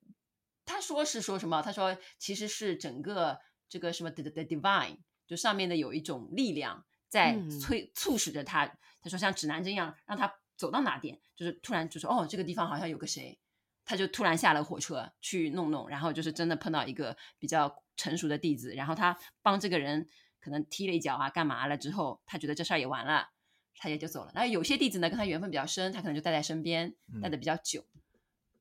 [0.66, 1.62] 他说是说什么？
[1.62, 8.66] 他说其实是整个这个什么 the the divine，就上面的有一种力量在催促使着他。
[9.04, 13.38] 他说像指南针一样，让他走到哪点，就是突然就说哦，这个地方好像有个谁，
[13.86, 20.10] 他就突然下了火车去弄弄，然后就是真的碰到一个比较成熟的弟子，然后他帮这个人。
[20.44, 23.30] 可能踢了一脚啊，干嘛了之后，他觉得这事儿也完了，
[23.78, 24.32] 他也就走了。
[24.36, 27.80] 那有些弟子呢，跟他缘分比较深，他可能就带在身边，带的比较久。
[27.96, 28.02] 嗯、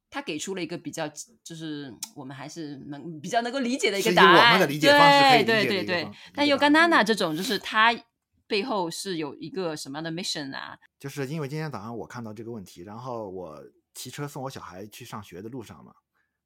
[0.09, 1.09] 他给出了一个比较，
[1.43, 4.61] 就是我们还是能比较能够理解的一个答案。
[4.69, 6.09] 对对对对。
[6.33, 7.93] 但尤甘娜娜这种，就是他
[8.47, 10.79] 背后是有一个什么样的 mission 啊？
[11.01, 13.61] 就是因为今天早上我看到这个问题，然后我
[13.93, 15.93] 骑车送我小孩去上学的路上嘛，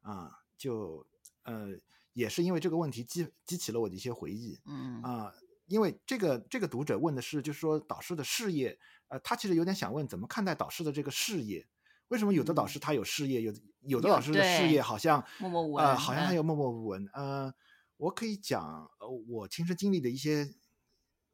[0.01, 1.07] 啊，就
[1.43, 1.79] 呃。
[2.17, 5.35] 也是因为这个问题激激起了我的一些回忆，嗯啊、呃，
[5.67, 11.69] 因为这个这个读者问的是，就是说导师的事业，呃，他其实有点想问怎么看待导师的这个事业？
[12.09, 17.07] 为什么有的导师他有事业，有有的老师的事业好像默默无闻，呃，好像他又默默无闻。
[17.13, 17.53] 呃，
[17.99, 20.49] 我可以讲，呃，我亲身经历的一些，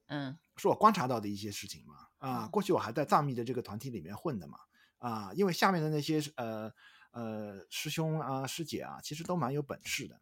[0.09, 1.95] 嗯，是我观察到的一些事情嘛。
[2.19, 4.59] 啊、呃，过去我还在藏密的这个团体里面混的嘛。
[4.99, 6.73] 啊、呃，因为下面的那些呃
[7.13, 10.21] 呃师兄啊师姐啊，其实都蛮有本事的。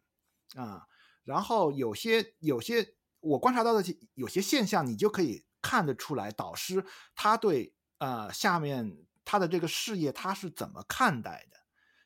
[0.55, 0.87] 啊，
[1.23, 3.83] 然后有些有些我观察到的
[4.15, 6.83] 有些现象，你就可以看得出来，导师
[7.15, 11.57] 他对呃下面他的这个事业他是怎么看待的？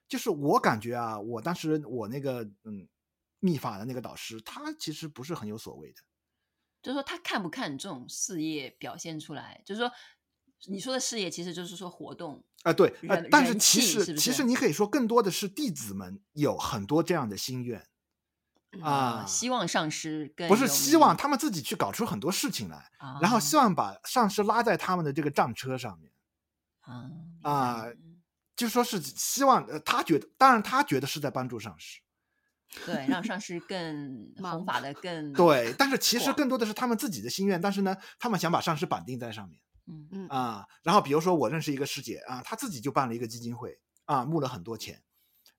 [0.07, 2.87] 就是我感觉啊，我当时我那个嗯
[3.39, 6.01] 秘法的那个导师，他其实不是很有所谓的，
[6.83, 9.61] 就是说他看不看重事业表现出来？
[9.65, 9.91] 就是说
[10.67, 17.87] 你说的事业，其实就是说活动啊、呃，对，呃，但是其实其实你可以说更多的是弟子们有很多这样的心愿。
[18.81, 26.11] 啊、嗯，希望上师跟不是希望他们自己去搞出很多事情来，啊、然后希望把上师拉在他们的这个战车上面，
[26.81, 27.09] 啊
[27.43, 27.85] 啊，
[28.55, 31.99] 就说是希望呃他觉得，当然他觉得是在帮助上师，
[32.85, 40.07] 对，让上师更 弘法的更对，但是其实更多的是他们自己的心愿，但是呢，他们想把上师绑定在上面，嗯。
[40.11, 40.27] 嗯。
[40.29, 45.01] 啊，然后比如说我认识一个师姐啊，她自己就办了一个基金会啊，募了很多钱。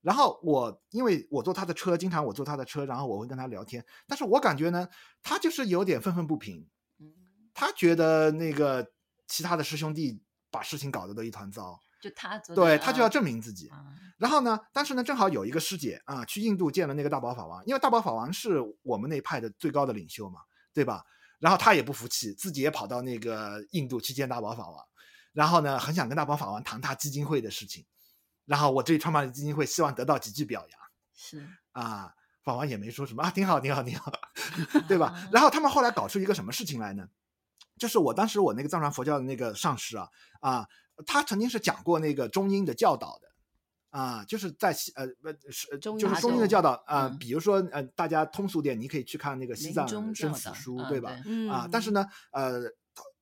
[0.07, 3.85] 然后我因为我坐他的车，经常我坐他的车，然后我会跟他聊天。
[4.07, 4.87] 但是我感觉呢，
[5.21, 6.65] 他就是有点愤愤不平。
[7.53, 8.87] 他觉得那个
[9.27, 13.69] 其他的师兄弟把事情搞得都一团糟，就他对他就要证明自己。
[13.73, 20.39] 嗯、然后呢，但是呢，正好有一个师姐啊，去印度见了那个大宝法王，因为大宝法王是我们那派的最高的领袖嘛，
[20.73, 21.03] 对吧？
[21.41, 24.85] 然后他也不服气，自己也跑到那个印度去见大宝法王，
[25.33, 27.85] 然后呢，很想跟大宝法王谈他基金会的事情。
[28.47, 30.81] 然后我这里创办的基金会希望得到几句表扬，
[31.15, 34.11] 是啊，法王也没说什么啊，挺好，挺好，挺好
[34.89, 35.29] 对吧？
[35.31, 37.09] 然后他们后来搞出一个什么事情来呢？
[37.79, 40.09] 就是我当时我那个藏传佛教的那个上师啊
[40.41, 40.67] 啊，
[41.05, 43.29] 他曾经是讲过那个中英的教导的
[43.91, 51.11] 啊，就是在西呃不是就是中英的教导啊，比如说呃大家通俗点，你可以去看那个西藏生死书，对吧？
[51.51, 52.63] 啊，但是呢呃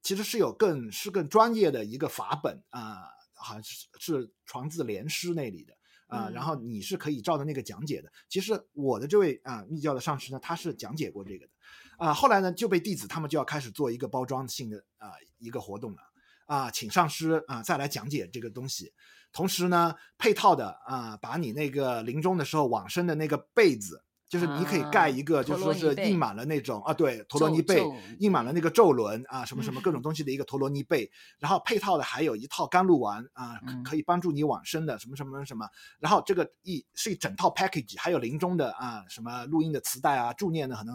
[0.02, 3.08] 其实是有更是更专业的一个法本啊，
[3.44, 5.74] 好像是是传自莲师那里的。
[6.07, 8.12] 啊，然后你是可以照着那个讲解的。
[8.28, 11.52] 其实我的这位啊密教的上师呢，他是讲解过这个的。
[11.96, 15.98] 啊，后来呢就被弟子他们就要开始做一个包装性的啊一个活动了。
[16.46, 18.92] 啊，请上师啊再来讲解这个东西，
[19.33, 24.04] 同时呢配套的啊把你那个临终的时候往生的那个被子。
[24.34, 27.86] 就是你可以盖一个，就是说是印满了那种啊，对，陀罗尼贝
[28.18, 35.68] 印满了那个咒轮啊，什么什么各种东西的一个陀罗尼贝，然后配套的还有一套甘露丸啊，可以帮助你往生的什么什么什么，
[36.00, 40.92] 然后这个一是一整套 package，还有临终的啊什么录音的磁带啊，助念的很多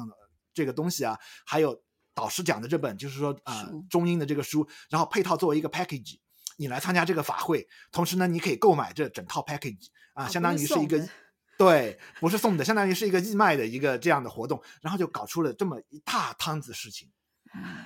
[0.54, 1.82] 这个东西啊，还有
[2.14, 6.18] 导师讲的这本就是说啊中英的这个书，然后配套作为一个 package，
[6.58, 11.08] 你来参加这个法会，同时呢你可以购买这整套 package 啊，相当于是一个。
[11.60, 17.12] 对，不是送的，相当于是一个义卖的一个这样的活动，然后就搞出了这么一大摊子事情。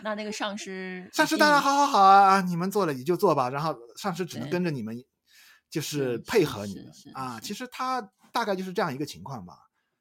[0.04, 5.04] 那那个上师，上师当然好好好啊，你们做了你就做吧，然后上师只能跟着你们，
[5.72, 7.40] 就是配合你们啊。
[7.40, 8.00] 其实他
[8.32, 9.58] 大概就是这样一个情况吧，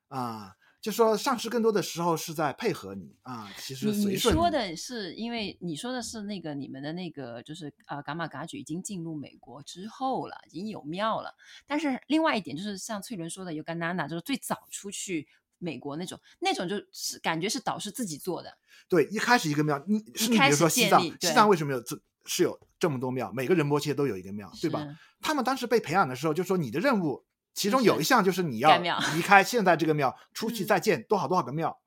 [0.08, 0.52] 啊。
[0.82, 11.36] 就说上师更多的时候是在配合你啊，其实你说的是，因为你说的是那个你们的那个就是啊，伽马噶举已经进入美国之后了，已经有庙了。
[11.68, 18.58] 但是另外一点就是像翠伦说的，有个娜娜就是最早出去美国那种，那种就是感觉是导师自己做的。
[18.88, 23.32] 对，一开始一个庙，你是你比如说西藏，西藏为什么有这是有这么多庙？
[23.32, 24.84] 每个仁波切都有一个庙，对吧？
[25.20, 27.24] 他们当时被培养的时候就说你的任务。
[27.54, 28.78] 其中有一项就是你要
[29.14, 31.80] 离开现在这个庙，出去再建多少多少个庙，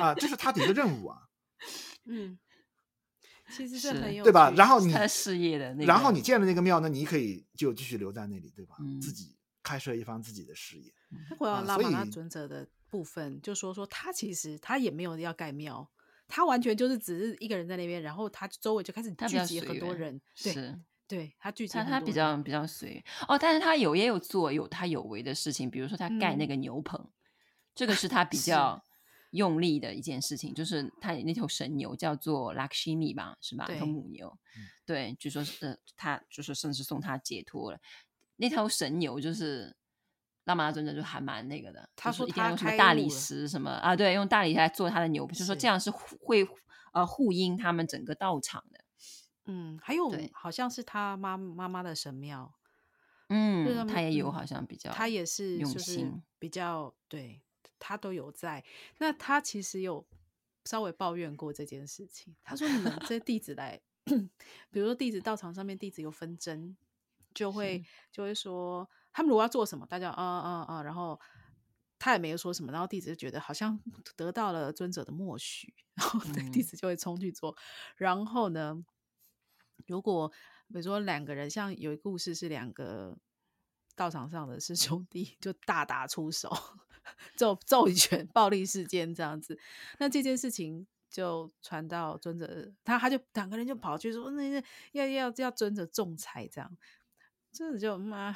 [0.00, 1.18] 啊，这是他的一个任务啊。
[2.06, 2.38] 嗯，
[3.50, 4.50] 其实是很有对吧？
[4.56, 8.76] 然后你事业的那，然后你建了那个庙那，你可以就继续留在那里，对吧？
[9.00, 10.92] 自己开设一番自己的事业。
[11.38, 15.88] 回到拉玛那尊者的部分，就说说他其实他也没有要盖庙，
[16.26, 20.74] 他完全就是只是一个人在那边，然后他周围就开始聚集很多人，对。
[21.12, 27.12] 对他具体他他比较比较随哦，但是他有也有做有他有为的事情，比如说他盖那个牛棚，嗯、
[27.74, 28.82] 这个是 他比较
[29.32, 33.66] 用力的一件事情，是就是他那头神牛叫做 Lakshmi 吧，是吧？
[33.68, 37.78] 那头母牛，嗯、对，据说是他就是甚至送他解脱了。
[38.36, 39.76] 那头神牛就是
[40.44, 43.94] 拉玛那尊者就还蛮那个的，他说一定要用什么大理石什么啊？
[43.94, 46.48] 对，用大理石来做他的牛，就是说这样是会
[46.94, 48.81] 呃护荫他们整个道场的。
[49.46, 52.54] 嗯，还有好像是他妈妈妈的神庙，
[53.28, 56.22] 嗯，他，他也有好像比较，他也是用心。
[56.38, 57.40] 比较对，
[57.78, 58.64] 他都有在。
[58.98, 60.04] 那他其实有
[60.64, 63.80] 稍微抱怨过这件事情，他说：“你们这弟子来，
[64.70, 66.76] 比如说弟子道场上面弟子有纷争，
[67.32, 71.20] 就会就会说他们如果要做什么，大家啊啊啊，然后
[71.98, 73.80] 他也没有说什么，然后弟子就觉得好像
[74.16, 76.20] 得到了尊者的默许，然后
[76.52, 77.56] 弟子就会冲去做，嗯、
[77.96, 78.84] 然后呢？”
[79.86, 80.28] 如果
[80.68, 83.16] 比如说两个人，像有一个故事是两个
[83.94, 86.50] 道场上的师兄弟就大打出手，
[87.36, 89.58] 揍揍一拳，暴力事件这样子，
[89.98, 96.76] 那这件事情就传到尊者，他他就两个人就跑去说，那那要要要尊者仲裁这样，
[97.52, 98.34] 尊者就妈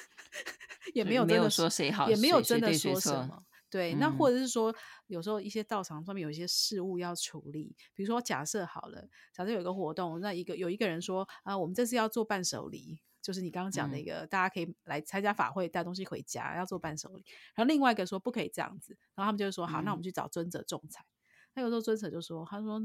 [0.94, 3.44] 也没有没有说谁好，也没有真的说什么。
[3.70, 4.74] 对，那或者是说，
[5.12, 17.24] 有时候一些道场上面有一些事务要处理，比如说假设好了，假设有一个活动，那一个有一个人说啊，我们这次要做伴手礼，就是你刚刚讲的一个，嗯、大家可以来参加法会带东西回家，要做伴手礼。
[17.54, 21.04] 然后另外一个说不可以这样子，然后他们就会说好，嗯、那我们去找尊者仲裁。
[21.52, 22.80] 那有时候尊者就说，他说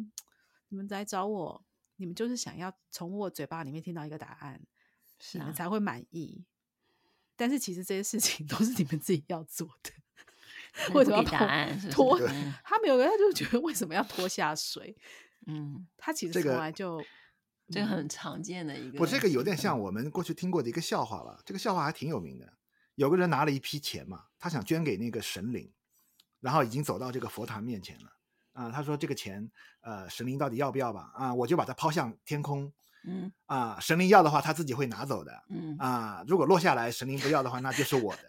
[0.68, 4.62] 你们来找我，你们就是想要从我嘴巴里面听到一个答案，
[5.20, 6.44] 是、啊、你们才会满意。
[7.38, 9.92] 但是其实这些事情都是你们自己要做的。
[10.94, 11.24] 为什么要
[11.92, 12.18] 拖？
[12.18, 12.30] 拖
[12.64, 14.96] 他没有，他就觉得为什么要拖下水？
[15.46, 17.02] 嗯，他其实从来就
[17.70, 19.00] 这个很常见的一个。
[19.00, 21.42] 我这个有点像我们过去听过的一个笑话吧？
[21.46, 22.54] 这个笑话还挺有名的。
[22.96, 25.72] 有个人拿了一批钱嘛，他想捐给那个神灵，
[26.40, 28.12] 然后已经走到这个佛坛面前了。
[28.54, 29.52] 啊，他说这个钱，
[29.82, 31.12] 呃，神灵到底要不要吧？
[31.14, 32.74] 啊，我就把它抛向天空。
[33.06, 35.44] 嗯，啊，神灵要的话，他自己会拿走的。
[35.50, 38.24] 嗯，啊，如果落下来，神灵不要的话，那就是我的。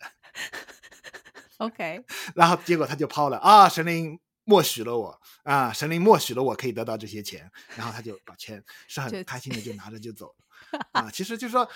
[1.59, 2.05] OK，
[2.35, 10.35] 然后结果他就抛了啊，神灵默许了我啊，神灵默许了我可以得到这些钱，然后他就把钱是很开心的就拿着就走
[10.73, 11.11] 了啊。
[11.11, 11.69] 其实就是说，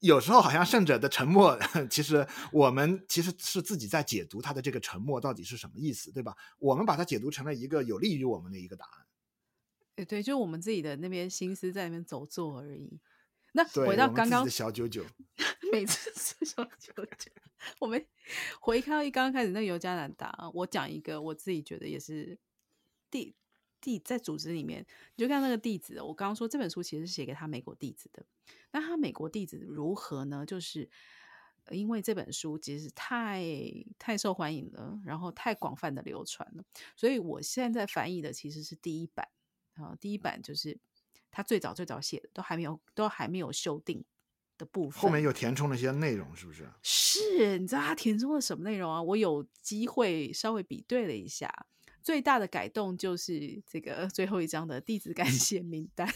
[0.00, 1.58] 有时候好像圣者的沉默，
[1.90, 6.36] 其实我们其实是自己在解读他的这个沉默到底是什么意思，对吧？
[6.58, 9.06] 我们把它解读成了一个有利于我们的一个答案。
[9.94, 12.98] 对对，就我们自己的那边心思在那边走做而已。
[13.52, 15.04] 那回到刚刚小九九，
[15.70, 17.30] 每次是小九九，
[17.80, 18.02] 我们
[18.60, 22.38] 回到一刚刚开始那个尤加南达，我讲一个我自己觉得也是
[23.10, 23.36] 弟
[23.78, 24.86] 弟在组织里面，
[25.16, 28.24] 你就看那个弟子，我刚刚说这本书其实是写给他美国弟子的。
[28.70, 30.46] 那他美国弟子如何呢？
[30.46, 30.88] 就是
[31.70, 33.44] 因为这本书其实太
[33.98, 36.64] 太受欢迎了，然后太广泛的流传了，
[36.96, 39.28] 所以我现在翻译的其实是第一版
[39.74, 40.80] 啊，第一版就是。
[41.32, 44.04] 他最早最早写的都还没有都还没有修订
[44.58, 46.70] 的部分，后面又填充了一些内容，是不是？
[46.82, 49.02] 是，你知道他填充了什么内容啊？
[49.02, 51.66] 我有机会稍微比对了一下，
[52.02, 56.06] 最大的改动就是这个最后一章的弟子感谢名单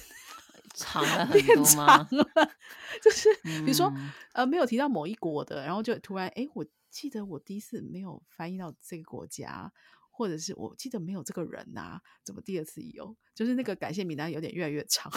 [0.75, 2.05] 长了很多吗？
[2.05, 2.51] 变长了，
[3.03, 9.73] 就是比如说、嗯、呃没有提到某一国的，然后就突然哎，我记得我第一次没有翻译到这个国家。
[10.17, 13.15] 或者是我记得没有这个人呐、啊，怎么第二次有？
[13.35, 15.13] 就是那个感谢名单有点越来越长，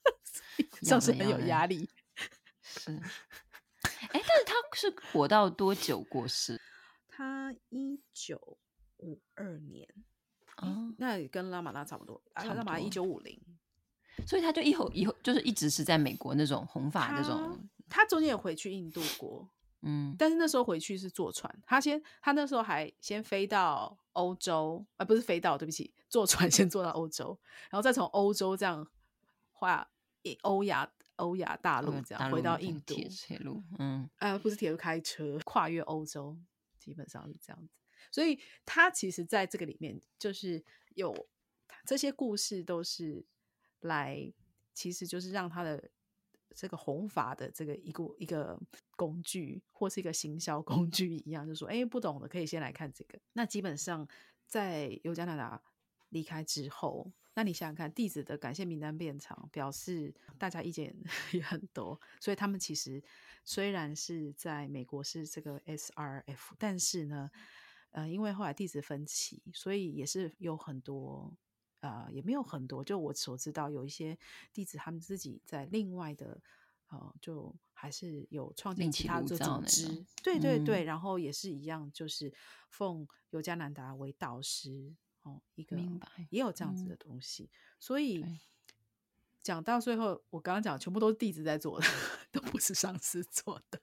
[0.84, 1.88] 上司很有压力。
[2.60, 3.00] 是，哎，
[4.12, 6.60] 但是他是活到多久过世？
[7.08, 8.58] 他一九
[8.98, 9.88] 五二年，
[10.58, 12.22] 哦，那也跟拉玛拉差不多。
[12.34, 13.40] 啊，拉玛拉一九五零，
[14.26, 17.66] 所以他就以后以后就是一直是在美国那种红发那种。
[17.88, 19.48] 他中间有回去印度过。
[19.86, 27.38] 嗯，但是那时候回去是坐船，他先他那时候还先飞到欧洲，啊，不是飞到，对不起，坐船 先坐到欧洲，
[27.70, 28.86] 然后再从欧洲这样
[29.52, 29.88] 画
[30.42, 36.36] 欧亚欧亚大陆这样回到印度铁路，嗯，呃，不是铁路，开车跨越欧洲，
[36.78, 37.72] 基本上是这样子。
[38.10, 40.64] 所以他其实在这个里面就是
[40.94, 41.28] 有
[41.84, 43.24] 这些故事都是
[43.80, 44.32] 来，
[44.74, 45.90] 其实就是让他的。
[46.56, 48.58] 这个弘法的这个一个一个
[48.96, 53.20] 工具，或是一个行销工具一样，就说，哎，不懂的可以先来看这个。
[53.34, 54.08] 那基本上
[54.46, 55.62] 在尤加拿大
[56.08, 60.96] 离开之后，那你想想看，弟子的感谢名单变长，表示大家意见
[61.34, 63.04] 也很多，所以他们其实
[63.44, 67.30] 虽然是在美国是这个 SRF，但是呢，
[67.90, 71.36] 呃，因为后来弟子分歧，所以也是有很多。
[71.86, 74.18] 呃，也没有很多，就我所知道，有一些
[74.52, 76.40] 弟子他们自己在另外的，
[76.88, 82.34] 呃，就还是有创建其他的组织，对对对，嗯、然后也是一样，就是
[82.70, 88.24] 奉尤加南达为导师，哦，一个明白，也有这样子的东西，嗯、所以
[89.42, 91.86] 讲到最后，我刚刚讲全部都是弟子在做的，
[92.32, 93.80] 都不是上师做的。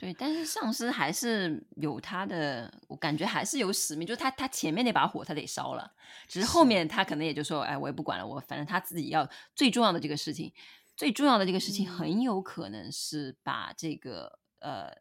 [0.00, 5.92] 对，但是上师还是有他的，我感觉还是有使命，就是他他前面那把火他得烧了，
[6.28, 10.52] 只是后面他可能也就说，哎，我也不管了，我反正他自己要最重要的这个事情，
[10.96, 14.96] 最重要的这个事情很有可能是把这个、嗯、呃，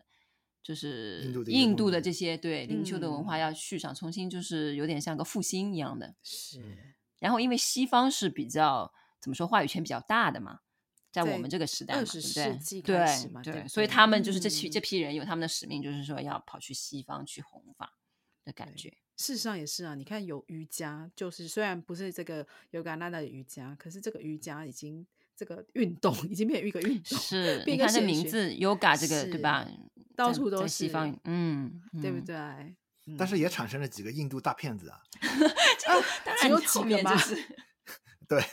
[0.63, 6.15] 就是印度的，印度的这些对灵修的文化要续上，重新就是有点像个复兴一样的。
[6.23, 8.91] 是，然后因为西方是比较
[9.21, 10.61] 怎么说话语权比较大的嘛。
[11.11, 12.31] 在我们这个时代嘛，对对
[12.81, 17.97] 对，对，对，所以他们就是这批、嗯、这批人有他们的使命，就是说要跑去西方去弘法
[18.45, 18.89] 的感觉。
[19.17, 25.03] 事实上也是啊，你看有瑜伽，就是虽然不是这个尤加南达的瑜伽，可是这个瑜伽已经
[25.35, 27.17] 这个运动 已经变成一个运动。
[27.17, 29.67] 是，你看这名字 Yoga 这个对吧？
[30.15, 32.35] 到处都是西方，嗯，对不对？
[33.17, 35.01] 但是也产生了几个印度大骗子啊，
[36.23, 37.11] 当然有几个吗？
[38.29, 38.43] 对。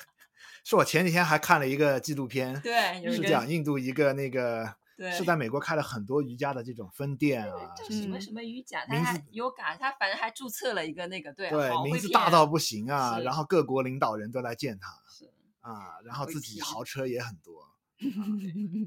[0.65, 4.75] 是我前几天还看了一个纪录片，对，是讲印度一个那个，
[5.15, 17.69] 是在美国开了很多瑜伽的这种分店啊，就是什么什么瑜伽，名字 Yoga，他反正还注册了一个那个，对，对，名字大到不行啊，然后各国领导人都来见他，是啊，然后自己豪车也很多，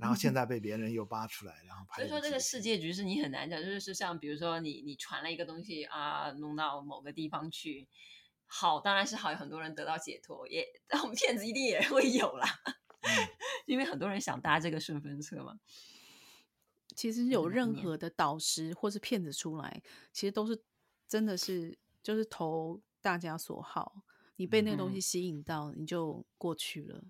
[0.02, 1.98] 然后现在 被别人又扒出来，然后拍。
[1.98, 7.88] 所以说这个世界局势你很难讲，就是是像比如说你你传了一个东西啊，弄到某个地方去。
[8.48, 10.66] 好，当然是好，有很多人得到解脱，也
[11.04, 12.48] 我们骗子一定也会有啦，
[13.66, 15.60] 因为很多人想搭这个顺风车嘛。
[16.96, 20.64] 其实有任何的导师或是骗子出来，其实都是
[21.08, 24.02] 真的是就是投大家所好，
[24.38, 27.04] 你被那个东西吸引到，你就过去了。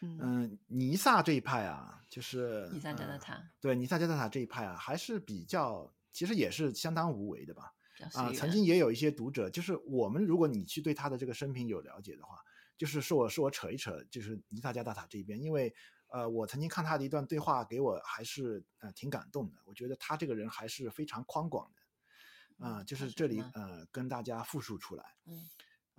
[0.00, 7.72] 嗯，嗯尼萨这一派啊，就是尼萨加达塔，呃、对尼萨加达塔这一派啊，还是比较，其实也是相当无为的吧。
[8.12, 12.36] 啊、呃，曾经也有一些读者，就是我们，如果你去对他的这个生平有了解的话，
[12.76, 15.74] 就是是我是我扯一扯，就是尼萨加大塔这边，因为
[16.08, 19.60] 呃，我曾经看他的一段对话，给我还是呃挺感动的。
[19.64, 25.48] 我觉得他这个人还是非常宽广的，啊、呃，就是这里呃跟大家复述出来，嗯。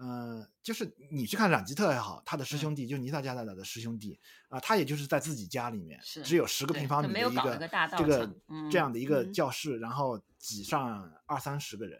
[0.02, 7.58] 嗯、呃，就是你去看染吉特也好，他的师兄弟、嗯、就是尼萨加达达的师兄弟啊、呃，他也就是在自己家里面，只有十个平方米的一个
[7.97, 8.34] 这个
[8.72, 12.00] 这样的一个教室，嗯、然后挤上二三十个人，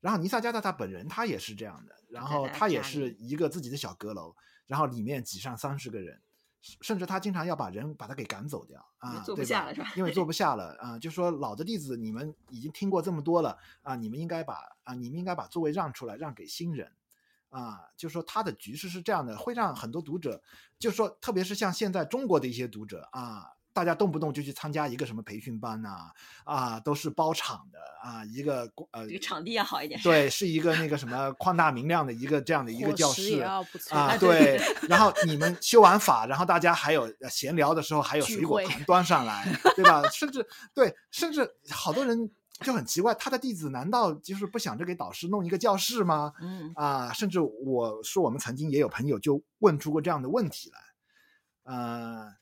[0.00, 4.34] 然后尼萨加达他本人他也是这样的，然后他也是一个自己的小阁楼，
[4.66, 6.18] 然后里面挤上三十个人，
[6.80, 9.92] 甚至他经常要把人把他给赶走掉啊，坐不下了是吧？
[9.94, 16.90] 因为坐不 下了啊，就说老的弟子你们已经听过这么多了啊，你们应该把啊你们应该把座位让出来，让给新人。
[17.56, 20.42] 啊，就说他的局势是这样的，会让很多读者，
[20.78, 26.10] 就说特别是像现在中国的一些读者啊，大家动不动就去参加一个什么培训班呐，
[26.44, 33.40] 啊，都是包场的啊，一个呃，这个场地要好一点，对，是一个那个什么宽大明亮的一个这样的一个教室
[33.90, 40.06] 啊，对，然后你们修完法，然后大家还有闲聊的时候，还有水果盘端上来，对吧？
[40.10, 42.30] 甚至对，甚至好多人。
[42.60, 46.32] 就很奇怪，他的弟子难道就是不想着给导师弄一个教室吗？
[46.40, 52.34] 嗯啊，甚至我说我们曾经也有朋友就问出过这样的问题来，呃，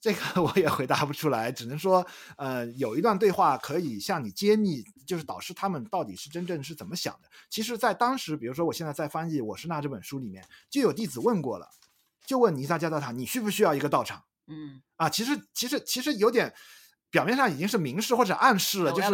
[0.00, 2.04] 这个 我也回答不出来，只能说
[2.36, 7.28] 呃有一段对话可以向你揭秘，就是导师他们到底是真正是怎么想的。
[7.48, 11.70] 其实，在当时，比如说我现在在翻译《我是那》这本书里面，就有弟子问过了，
[12.26, 14.24] 就问尼萨加道塔，你需不需要一个道场？
[14.48, 16.52] 嗯啊，其实其实其实有点。
[17.12, 19.10] 表面上已经是明示或者暗示了，就是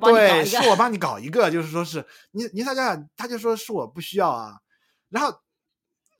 [0.00, 4.60] 对，是我帮你搞一个，就是说是你尼萨加，他就说是我不需要啊。
[5.08, 5.40] 然后，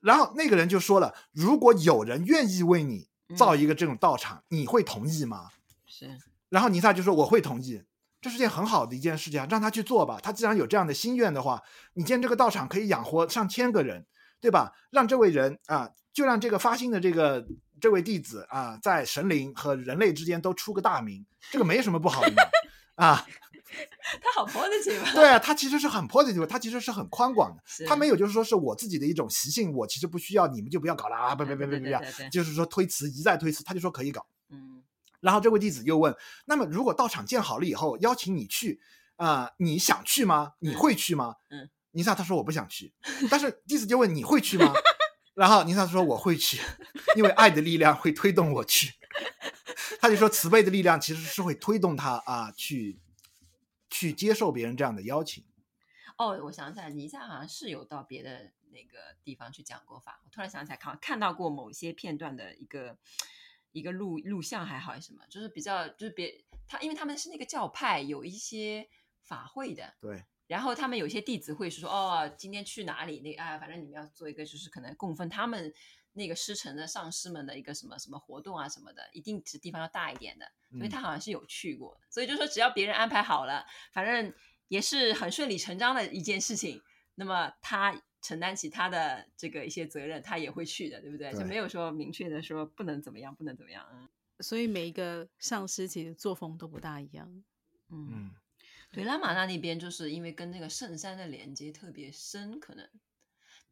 [0.01, 3.07] 然后那个人就说了，如果有人愿意为你
[3.37, 5.47] 造一个这种道场，嗯、你会同意吗？
[5.87, 6.11] 是。
[6.49, 7.81] 然后尼萨就说我会同意，
[8.19, 10.19] 这是件很好的一件事情啊，让他去做吧。
[10.21, 11.63] 他既然有这样的心愿的话，
[11.93, 14.05] 你建这个道场可以养活上千个人，
[14.41, 14.73] 对吧？
[14.91, 17.47] 让这位人啊，就让这个发心的这个。
[17.83, 22.43] 这位弟子啊，在神灵和人类之间都出个大名，这个没什么不好的嘛
[22.95, 23.27] 啊。
[24.23, 25.13] 他好 positive。
[25.13, 27.85] 对啊，他其实是很 positive，他其实是很宽广的。
[27.85, 31.35] 他没有就是说是我自己的一种习性，我其实不需要，你们就不要搞了啊！
[31.35, 34.25] 不不不不不，就是说推辞一再推辞，他就说可以搞。
[34.47, 34.81] 嗯。
[35.19, 36.15] 然后这位弟子又问：
[36.45, 38.79] 那么如果道场建好了以后，邀请你去
[39.17, 40.53] 啊，你想去吗？
[40.59, 41.35] 你会去吗？
[41.49, 41.69] 嗯。
[41.95, 42.93] 尼萨他说我不想去，
[43.29, 44.73] 但是弟子就问你会去吗？
[45.33, 46.61] 然后尼萨说我会去，
[47.17, 48.93] 因为爱的力量会推动我去。
[49.99, 52.99] 他就说慈悲的力量其实是会推动他啊去
[53.89, 55.43] 去接受别人这样的邀请。
[56.17, 60.21] 哦，我想起来，尼萨好像是有到别的那个地方去讲过法。
[60.25, 62.97] 我突然想起来，看看到过某些片段的一个
[63.71, 68.87] 一个录录像还好还是什么，就是比较就是别他，因为他们是那个教派有一些
[69.21, 69.95] 法会的。
[69.99, 70.23] 对。
[70.53, 73.21] 然后他们有些弟子会是说：“哦，今天去哪里？
[73.21, 75.73] 那啊，反正你们要做一个，就是可能供奉他们
[76.11, 80.45] 那个师承的上师们的一个什么什么活动啊什么的，一定是地方要大一点的。
[80.77, 84.31] 所以他好像是有去过，嗯、所以就说只要别人安排好了，反正
[84.67, 86.79] 也是很顺理成章的一件事情。
[87.15, 91.31] 那么他承担起他的这个一些责任，他也会去的，对不对？
[91.31, 93.83] 对就没有说明确的说不能怎么样，不能怎么样。
[93.91, 94.07] 嗯，
[94.39, 97.27] 所以每一个上师其实作风都不大一样。
[97.89, 98.09] 嗯。
[98.11, 98.35] 嗯
[98.93, 102.87] 对，拉玛那那边就是因为跟那个圣山的连接特别深，可能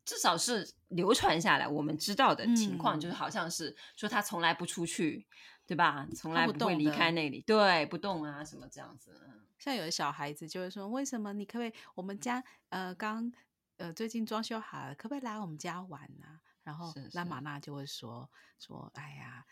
[0.04, 6.08] 至少是流传下来我们知道的情况，就是好像是说他从来不出去，嗯、对吧？
[6.16, 9.16] 从来不会离开那里，对，不动啊，什么这样子。
[9.60, 11.74] 像有的小孩子就会说：“为什么你可不可以？
[11.94, 13.32] 我们家呃刚
[13.78, 19.46] 呃最近装修好了，可不可以来我们家玩呢、啊？”然后拉玛那就会说：“说哎呀，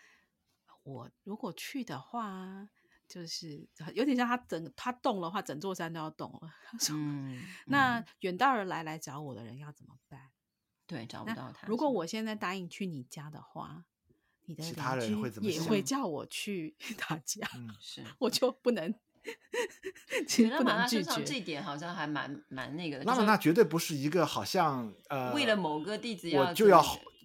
[0.81, 2.69] 我如果去的话。”
[3.09, 6.53] 就是有点像他整他动的话，整座山都要动了。
[6.91, 10.29] 嗯，那远道而来来找我的人要怎么办？
[10.85, 11.67] 对，找不到他。
[11.67, 13.83] 如果我现在答应去你家的话，
[14.45, 18.93] 你的邻居也会叫我去 他家，嗯、是 我就不能。
[20.27, 23.03] 其实拉玛那身上这点好像还蛮蛮那个的。
[23.03, 26.83] 拉玛那绝对不是一个好像呃，为了某个弟子要我就要。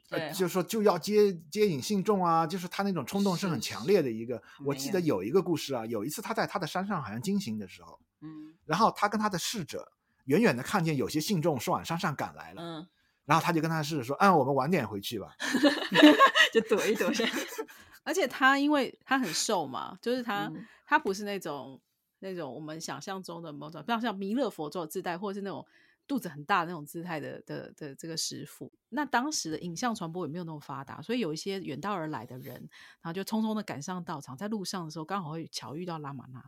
[0.08, 4.40] 对就是说就要接接引信众啊，就是他那种冲动是很强烈的一个。
[4.64, 9.90] 我记得有一个故事啊，有一次他在他的山上好像经行的时候，嗯，然后他跟他的侍者
[10.26, 12.86] 远远的看见有些信众是往山上赶来了，嗯，
[13.24, 15.34] 然后他就跟他的侍者说：“嗯，我们晚点回去吧。
[16.52, 17.10] ”就躲一躲。
[18.04, 21.80] 而且他因为他很瘦嘛，就是他、嗯、他不是那种
[22.18, 25.66] 那种我们想象中的某种，比方像弥勒佛做自带，或者是那种。
[26.06, 32.54] 肚子很大的那种姿态的的的这个师傅，那当时的影像传播也没有那么发达，所以有一些远道而来的人，
[33.00, 36.42] 然后就匆匆的赶上道场，在路上的时候刚好会巧遇到拉玛那，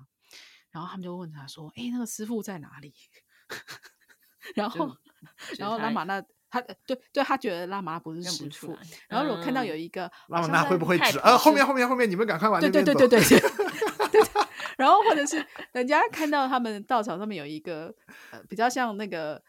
[0.71, 2.93] 然后他们就问他说：“哎、欸，那个师傅在哪里？”
[4.55, 4.95] 然后，
[5.59, 8.77] 然后拉玛那他对对，他觉得拉玛那不是师傅，
[9.09, 14.31] 然后我看到有一个、嗯、拉玛那会不会指呃后面后面后面你们赶快往那边走，对对对对对。
[14.77, 17.95] 然后或者是人家看到他们稻草上面有一个
[18.31, 19.43] 呃比较像那个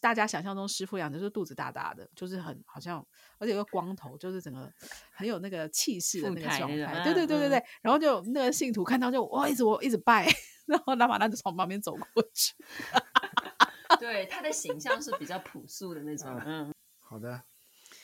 [0.00, 3.06] 大家想象中师傅一样，就是肚子大大的，就是很好像
[3.38, 4.70] 而且有个光头，就是整个
[5.12, 7.02] 很有那个气势的那个状态。
[7.04, 7.62] 对对对对对。
[7.82, 10.26] 然后就那个信徒看到就哇一直我一直拜，
[10.66, 12.54] 然后拉玛那就从旁边走过去。
[14.00, 16.34] 对，他的形象是比较朴素的那种。
[16.44, 17.42] 嗯，好的。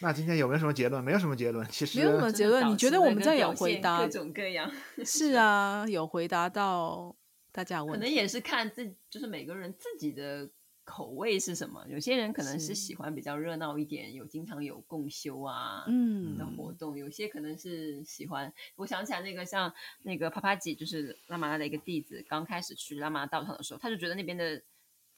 [0.02, 1.04] 那今天有没有什么结论？
[1.04, 1.66] 没有什么结论。
[1.68, 2.66] 其实没有什么结论。
[2.70, 4.70] 你觉得我们这样有回答各种各样？
[5.04, 7.14] 是啊，有回答到
[7.52, 7.92] 大家问。
[7.92, 10.48] 可能也是看自，就是每个人自己的
[10.84, 11.84] 口味是什么。
[11.86, 16.96] 有些人可能是喜欢比较热闹一点，有经常有共修啊，嗯的活动。
[16.96, 18.50] 有些可能是喜欢。
[18.76, 19.70] 我想起来那个像
[20.02, 24.62] 那个帕帕吉，就是拉玛拉的一个弟子，刚开始去拉玛拉道场的时候，他就觉得那边的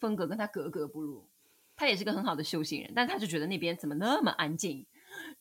[0.00, 1.28] 风格跟他格格不入。
[1.82, 4.86] 他也是个很好的修行人，但他就觉得那边怎么那么安静，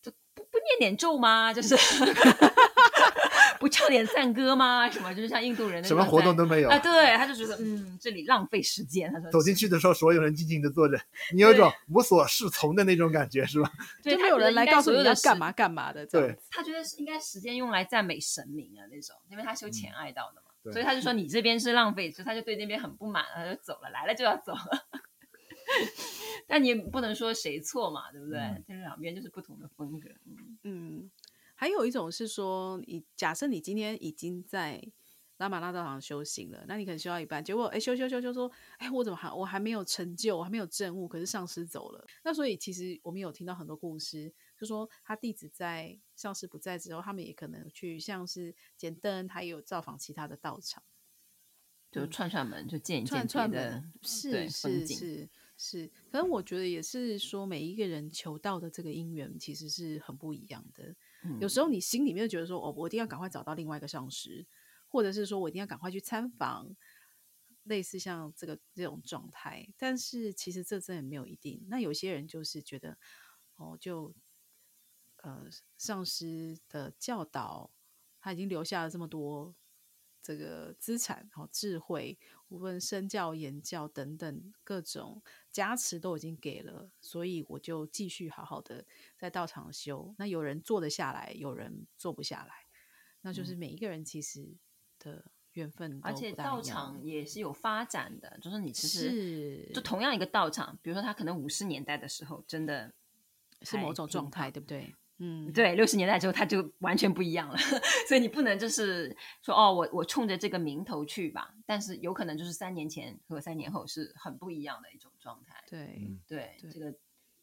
[0.02, 1.54] 就不不念点咒吗？
[1.54, 1.76] 就是
[3.62, 4.90] 不唱点赞歌吗？
[4.90, 6.80] 什么就是像印度人的什么活动都没有啊？
[6.80, 9.14] 对，他就觉得嗯，这里浪费时间。
[9.14, 11.00] 他说走进去的时候，所有人静静的坐着，
[11.36, 13.72] 你有一种无所适从的那种感觉，是吧？
[14.02, 16.04] 对没有人来告诉你要干嘛干嘛的。
[16.08, 24.88] 对，他觉得是应该时间用来赞美神明啊那种，因为他修浅爱道的嘛，嗯、所以他就说你这边是浪费，所以他就对那边很不满，他就走了，来了就要走了。
[26.48, 28.40] 但你也不能说谁错嘛，对不对？
[28.68, 30.10] 这、嗯、两边就是不同的风格。
[30.64, 31.10] 嗯，
[31.56, 34.82] 还有一种是说，你假设你今天已经在
[35.38, 42.06] 拉玛拉道场修行了，那你可能修到一半，结果哎修修修修说，哎我怎么还我还没有成就，我还没有证悟，可是上师走了。
[42.24, 50.84] 那所以其实我们有听到很多故事，就说他弟子在上师不在之后，他们也可能去像是简灯，他也有造访其他的道场，
[51.92, 55.30] 就串串门，就见一见串串门，是是是。
[55.64, 60.96] 是，可能我觉得也是说，每一个人求道的这个姻缘其实是很不一样的。
[61.24, 64.48] 嗯、有时候你心里面就觉得说，哦，我一定要赶快找到另外一个上师，
[64.88, 66.76] 或者是说我一定要赶快去参访，
[67.62, 69.72] 类似像这个这种状态。
[69.78, 71.64] 但是其实这真的没有一定。
[71.70, 72.98] 那有些人就是觉得，
[73.58, 74.16] 哦，就
[75.18, 75.48] 呃，
[75.78, 77.72] 上师的教导，
[78.20, 79.56] 他已经留下了这么多。
[80.22, 82.18] 这个资产和智慧，
[82.50, 88.86] 无论身教言教等等各种加持都已经给了，所以我就继续好好的
[89.18, 90.14] 在道场修。
[90.18, 92.66] 那有人坐得下来，有人坐不下来，
[93.22, 94.56] 那就是每一个人其实
[95.00, 96.00] 的缘分。
[96.04, 102.94] 而且道场也是有发展的，就是你其实是就同样一个道场，比如说他可能五十年代的时候真的
[103.64, 104.96] 是某种状态，对不对？
[105.24, 107.56] 嗯，对，六十年代之后他就完全不一样了，
[108.10, 115.64] 所以你不能就是说哦，我我冲着这个名头去吧，但是有可能就是三年前和三年后是很不一样的一种状态。
[115.70, 116.88] 对对，这个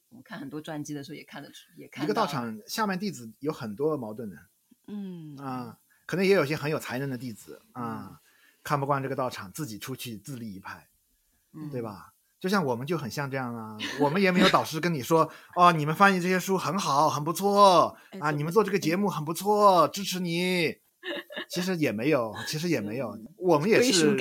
[0.09, 4.37] 我们看很多传记的时候也看得出，也看一个道场下面弟子有很多矛盾的，
[4.89, 8.19] 嗯啊，可能也有些很有才能的弟子啊，嗯、
[8.65, 10.89] 看不惯这个道场，自己出去自立一派，
[11.53, 12.13] 嗯、对吧？
[12.41, 20.77] 就像我们就很像这样啊，我们也没有导师跟你说哦，你们翻译这些书很好，很不错啊，你们做这个节目很不错，支持你。
[21.49, 24.15] 其实也没有，其实也没有，我们也是，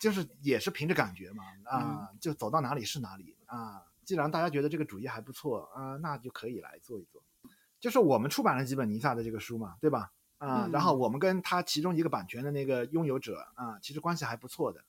[0.00, 3.82] 就是也是凭着感觉嘛啊，就走到哪里是哪里啊。
[4.04, 7.22] 既然大家觉得这个主意还不错啊，那就可以来做一做。
[7.80, 10.10] 就是我们出版了几本尼萨的这个书嘛，对吧？
[10.36, 14.84] 啊，然后我们跟他其中一个版权的那个拥有者啊，其实关系还不错的。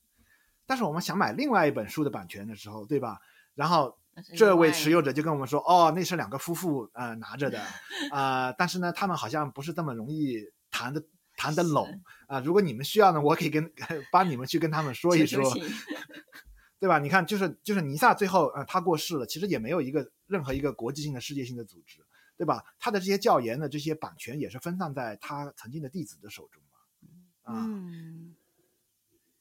[0.69, 3.19] 但是我们想买另外一本书的版权的时候，对吧？
[3.55, 3.97] 然后
[4.37, 7.59] 这位持有者就跟我们说：“哦，那是两个夫妇呃拿着的，
[8.13, 10.37] 啊、呃，但是呢，他们好像不是这么容易
[10.69, 11.03] 谈的
[11.35, 11.87] 谈得拢
[12.27, 12.41] 啊、呃。
[12.41, 13.73] 如果你们需要呢，我可以跟
[14.13, 15.41] 帮你们去跟他们说一说，
[16.79, 16.99] 对吧？
[16.99, 22.05] 你看，就是就是尼萨最后呃他过世了，其实也没有一个任何一个国际性的世界性的组织，
[22.37, 22.63] 对吧？
[22.77, 27.65] 他的这些教研的这些版权也是分散在他曾经的弟子的手中嘛，啊。
[27.65, 28.35] 嗯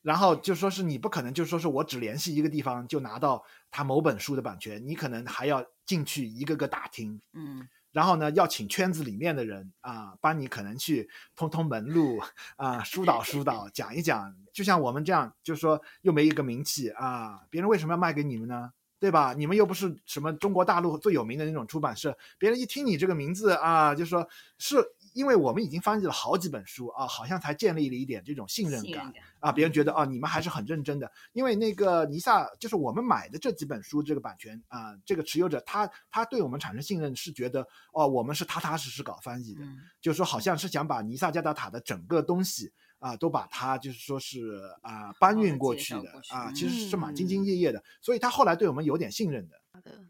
[0.03, 12.21] 然后就说是你不可能，就说是我只联系一个地方就拿到他某本书的版权，你可能还要进去一个个打听，嗯，然后呢，要请圈子里面的人啊，帮你可能去通通门路
[12.57, 14.35] 啊，疏导疏导，讲一讲。
[14.53, 18.73] 就像我们这样，就是说又没一个名气啊，别人为什么要卖给你们呢？
[19.01, 19.35] 对吧？
[19.37, 24.29] 你们又不是什么中国大陆最有名的那种出版社，别人一听你这个名字啊，就说
[24.59, 24.85] 是。
[25.15, 31.11] 因为我们已经翻译了好几本书啊，好像才建立了一点这种信任感，啊，别人觉得啊，你们还是很认真的。
[31.33, 49.61] 因为那个尼萨就是我们买的这几本书这个版权啊，这个持有者他他对我们产生信任，是觉得哦，我们是踏踏实实搞翻译的，嗯、就是说好像是想把尼萨加达塔的整个东西啊，都把它就是说是啊搬运过去的去啊，其实是蛮兢兢业业的，嗯、所以他后来对我们有点信任的。
[49.73, 50.07] 好的。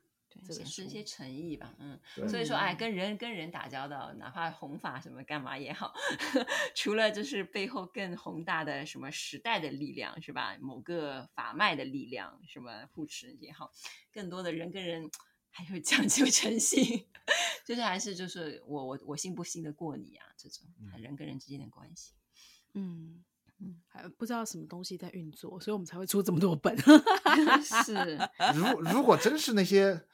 [0.51, 5.93] 显示一些诚意吧，嗯，所以说，哎，跟人跟人打交道，哪怕弘法什么干嘛也好，
[6.75, 10.57] 除了就是背后更宏大的什么时代的力量是吧？
[10.59, 13.71] 某个法脉的力量，什么护持也好，
[14.11, 15.11] 更多的人跟人
[15.51, 17.05] 还有讲究诚信，
[17.67, 20.25] 就是还是就是我我我信不信得过你啊？
[20.39, 20.65] 这种
[20.97, 22.28] 人跟人之间的关系，嗯。
[22.75, 23.23] 嗯
[23.61, 26.77] 嗯，还不知道什么东西在运作，所以我们才会出这么多本。
[27.85, 28.19] 是，
[28.55, 30.05] 如如果真是那些，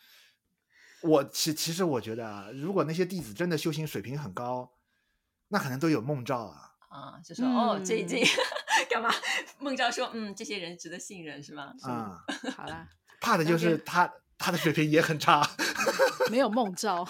[1.03, 4.73] 我其其实我觉得啊，如果那些弟子真的修行水平很高，
[5.49, 6.71] 那可能都有梦兆啊。
[6.89, 8.23] 啊，就说、嗯、哦，这这
[8.89, 9.13] 干嘛？
[9.59, 11.75] 梦兆说，嗯，这些人值得信任，是吗？
[11.83, 12.89] 啊、嗯，好啦，
[13.21, 15.47] 怕的就是他他的水平也很差，
[16.31, 17.07] 没有梦兆。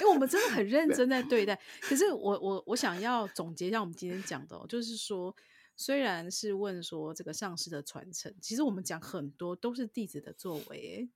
[0.00, 1.58] 因为我们真的很认真在对待。
[1.80, 5.34] 可是我我我想要总结一下我们今天讲的、哦，就是说，
[5.76, 11.10] 虽然是问说这个上师的传承，其实我们讲很多都是弟子的作为。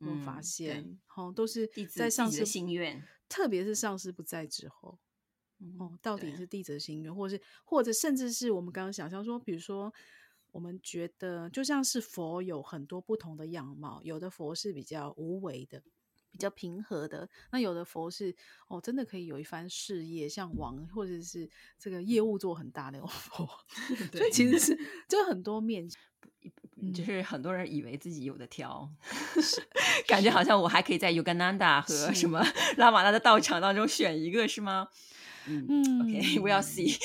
[0.00, 4.96] 我发现，哦，都是在上师的心愿，特别是上师不在之后。
[5.76, 9.92] 哦，到底是弟子的心愿，或者是，或者甚至是我们刚刚想象说，比如说，
[10.52, 15.82] 我们觉得就像是佛有很多不同的样貌，有的佛是比较无为的，
[16.38, 18.32] 比较平和的，那有的佛是
[18.68, 23.44] 哦，真的可以有一番事业，像王或者是这个业务做很大的那种佛，
[24.16, 24.78] 所以其实是
[25.08, 25.90] 就很多面。
[26.94, 28.88] 就是很多人以为自己有的挑，
[30.06, 32.40] 感觉好像我还可以在 Yogananda 和什么
[32.76, 34.86] 拉玛拉的道场当中选一个，是吗？
[35.46, 35.66] 嗯
[36.02, 36.96] ，OK，we、okay, will see，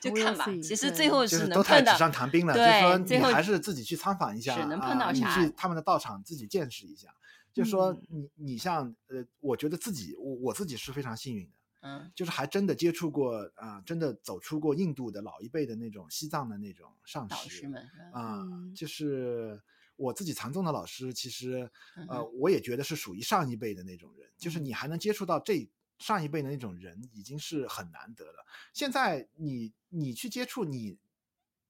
[0.00, 0.46] 就看吧。
[0.62, 2.54] 其实最后是能碰到，纸上谈兵了。
[2.54, 5.26] 对，就是、说你还是自己去参访一下，能碰到啥？
[5.26, 7.08] 啊、你去他们的道场自己见识一下。
[7.56, 11.56] 就说你，你像呃，我觉得自己，我我自己是非常幸运的。
[11.80, 17.82] 嗯，就是还真的接触过啊、呃，真的走出过印度的老一辈的那种西藏的那种上师们
[18.12, 19.60] 啊、呃，就是
[19.96, 21.70] 我自己禅宗的老师，其实
[22.08, 25.68] 呃，我也觉得是属于上一辈的那种人，就是你还能接触到这。
[25.98, 28.44] 上一辈的那种人已经是很难得了。
[28.74, 30.98] 现在你你去接触你，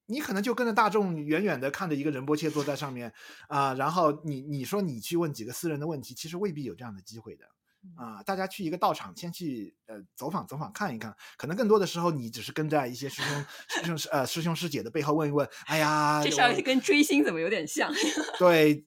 [0.06, 3.12] 你可能就跟着大众远远的看着一个仁波切坐在上面
[3.48, 7.46] 啊、然后你你说你去问几个私人的问题，其实未必有这样的机会的。
[7.94, 17.92] 啊，大家去一个道场，先去呃走访走访看一看，可能更多的时候你只是跟在一些师兄师兄师呃师兄师姐的背后问一问，哎呀，这事儿跟追星怎么有点像？
[18.38, 18.84] 对，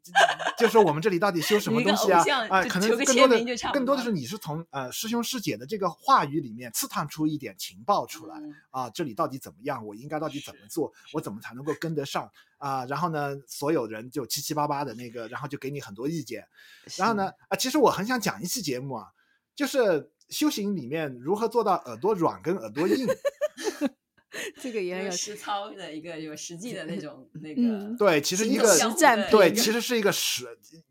[0.57, 2.19] 就说我们这里到底修什么东西啊？
[2.49, 3.39] 啊、呃，可能更多的
[3.73, 9.85] 更多的是你是从呃师兄师姐的这个话语里面刺探出一点情报出来、嗯、啊，这里到底怎么样？
[9.85, 10.91] 我应该到底怎么做？
[11.13, 12.29] 我怎么才能够跟得上？
[12.59, 16.45] 啊，然后呢，所有人就七七八八的那个，然后就给你很多意见。
[16.97, 19.07] 然后呢，啊，其实我很想讲一期节目啊，
[19.55, 23.07] 就是修行里面如何做到耳朵软跟耳朵硬。
[24.61, 27.95] 这个也有实操的一个有实际的那种 那个。
[27.97, 30.45] 对，其实一个实战，对，其实是一个实，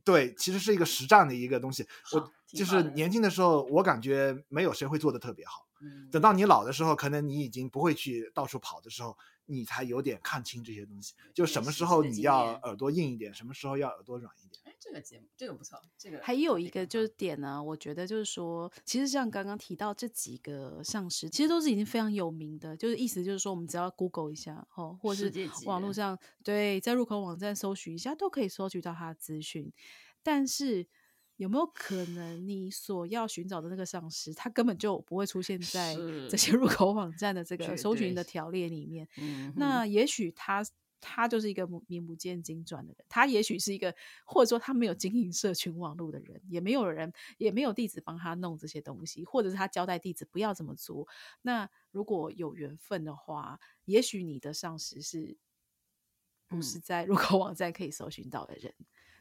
[0.05, 1.87] 对，其实是一个实战的一个东西。
[2.13, 5.67] 我就是年轻的时候，我感觉没有谁会做的特别好。
[6.11, 9.17] 等到你老的时候，可能你已经不会去到处跑的时候。
[9.51, 14.61] 你才有点看清这些东西，就什么时候你要耳朵硬一点，什么时候要耳朵软一点。
[14.65, 29.73] 哎，这个节目这个不错，这个还有一个就是点呢，我觉得就是说，其实像刚刚提到这几个上师，其实都是已经非常有名的，就是意思就是说，我们只要 Google 一下哦，或者是网络上对，在入口网站搜寻一下，都可以搜取到他的资讯，
[30.23, 30.87] 但是。
[31.39, 35.95] 有没有可能你所要寻找的那个上司，他根本就不会出现在
[36.29, 39.09] 这些入口网站的这个搜寻的条列里面？
[39.57, 40.65] 那也许他
[41.01, 43.95] 他就是一个名不见经传的人，他也许是一个，
[44.27, 51.07] 或者说他没有经营社群网络的人，也没有人，也没有弟子帮他弄这些东西，或者是他交代弟子不要这么做。
[51.43, 55.39] 那如果有缘分的话，也许你的上司是
[56.49, 58.75] 不是在入口网站可以搜寻到的人？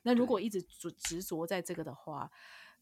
[0.04, 2.30] 那如果一直执执着在这个的话，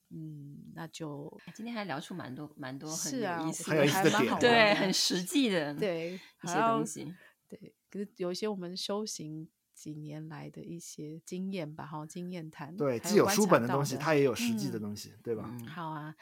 [0.09, 6.13] 嗯，那就今天还聊出蛮多蛮多很有意思的，还蛮好对，很实际的对
[6.43, 7.13] 一些东西，
[7.47, 7.73] 对。
[7.89, 12.75] 可是有一些我们修行几年来的一些经验吧，哈，经验谈。
[12.75, 15.49] 对，既有书本的东西，它也有实际的东西，对吧？
[15.67, 16.15] 好啊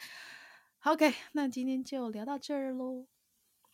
[0.84, 3.06] ，OK，那今天就聊到这儿喽。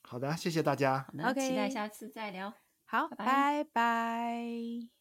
[0.02, 1.06] 好的，谢谢大家。
[1.22, 2.54] OK，期待下次再聊。
[2.86, 4.99] 好，拜拜。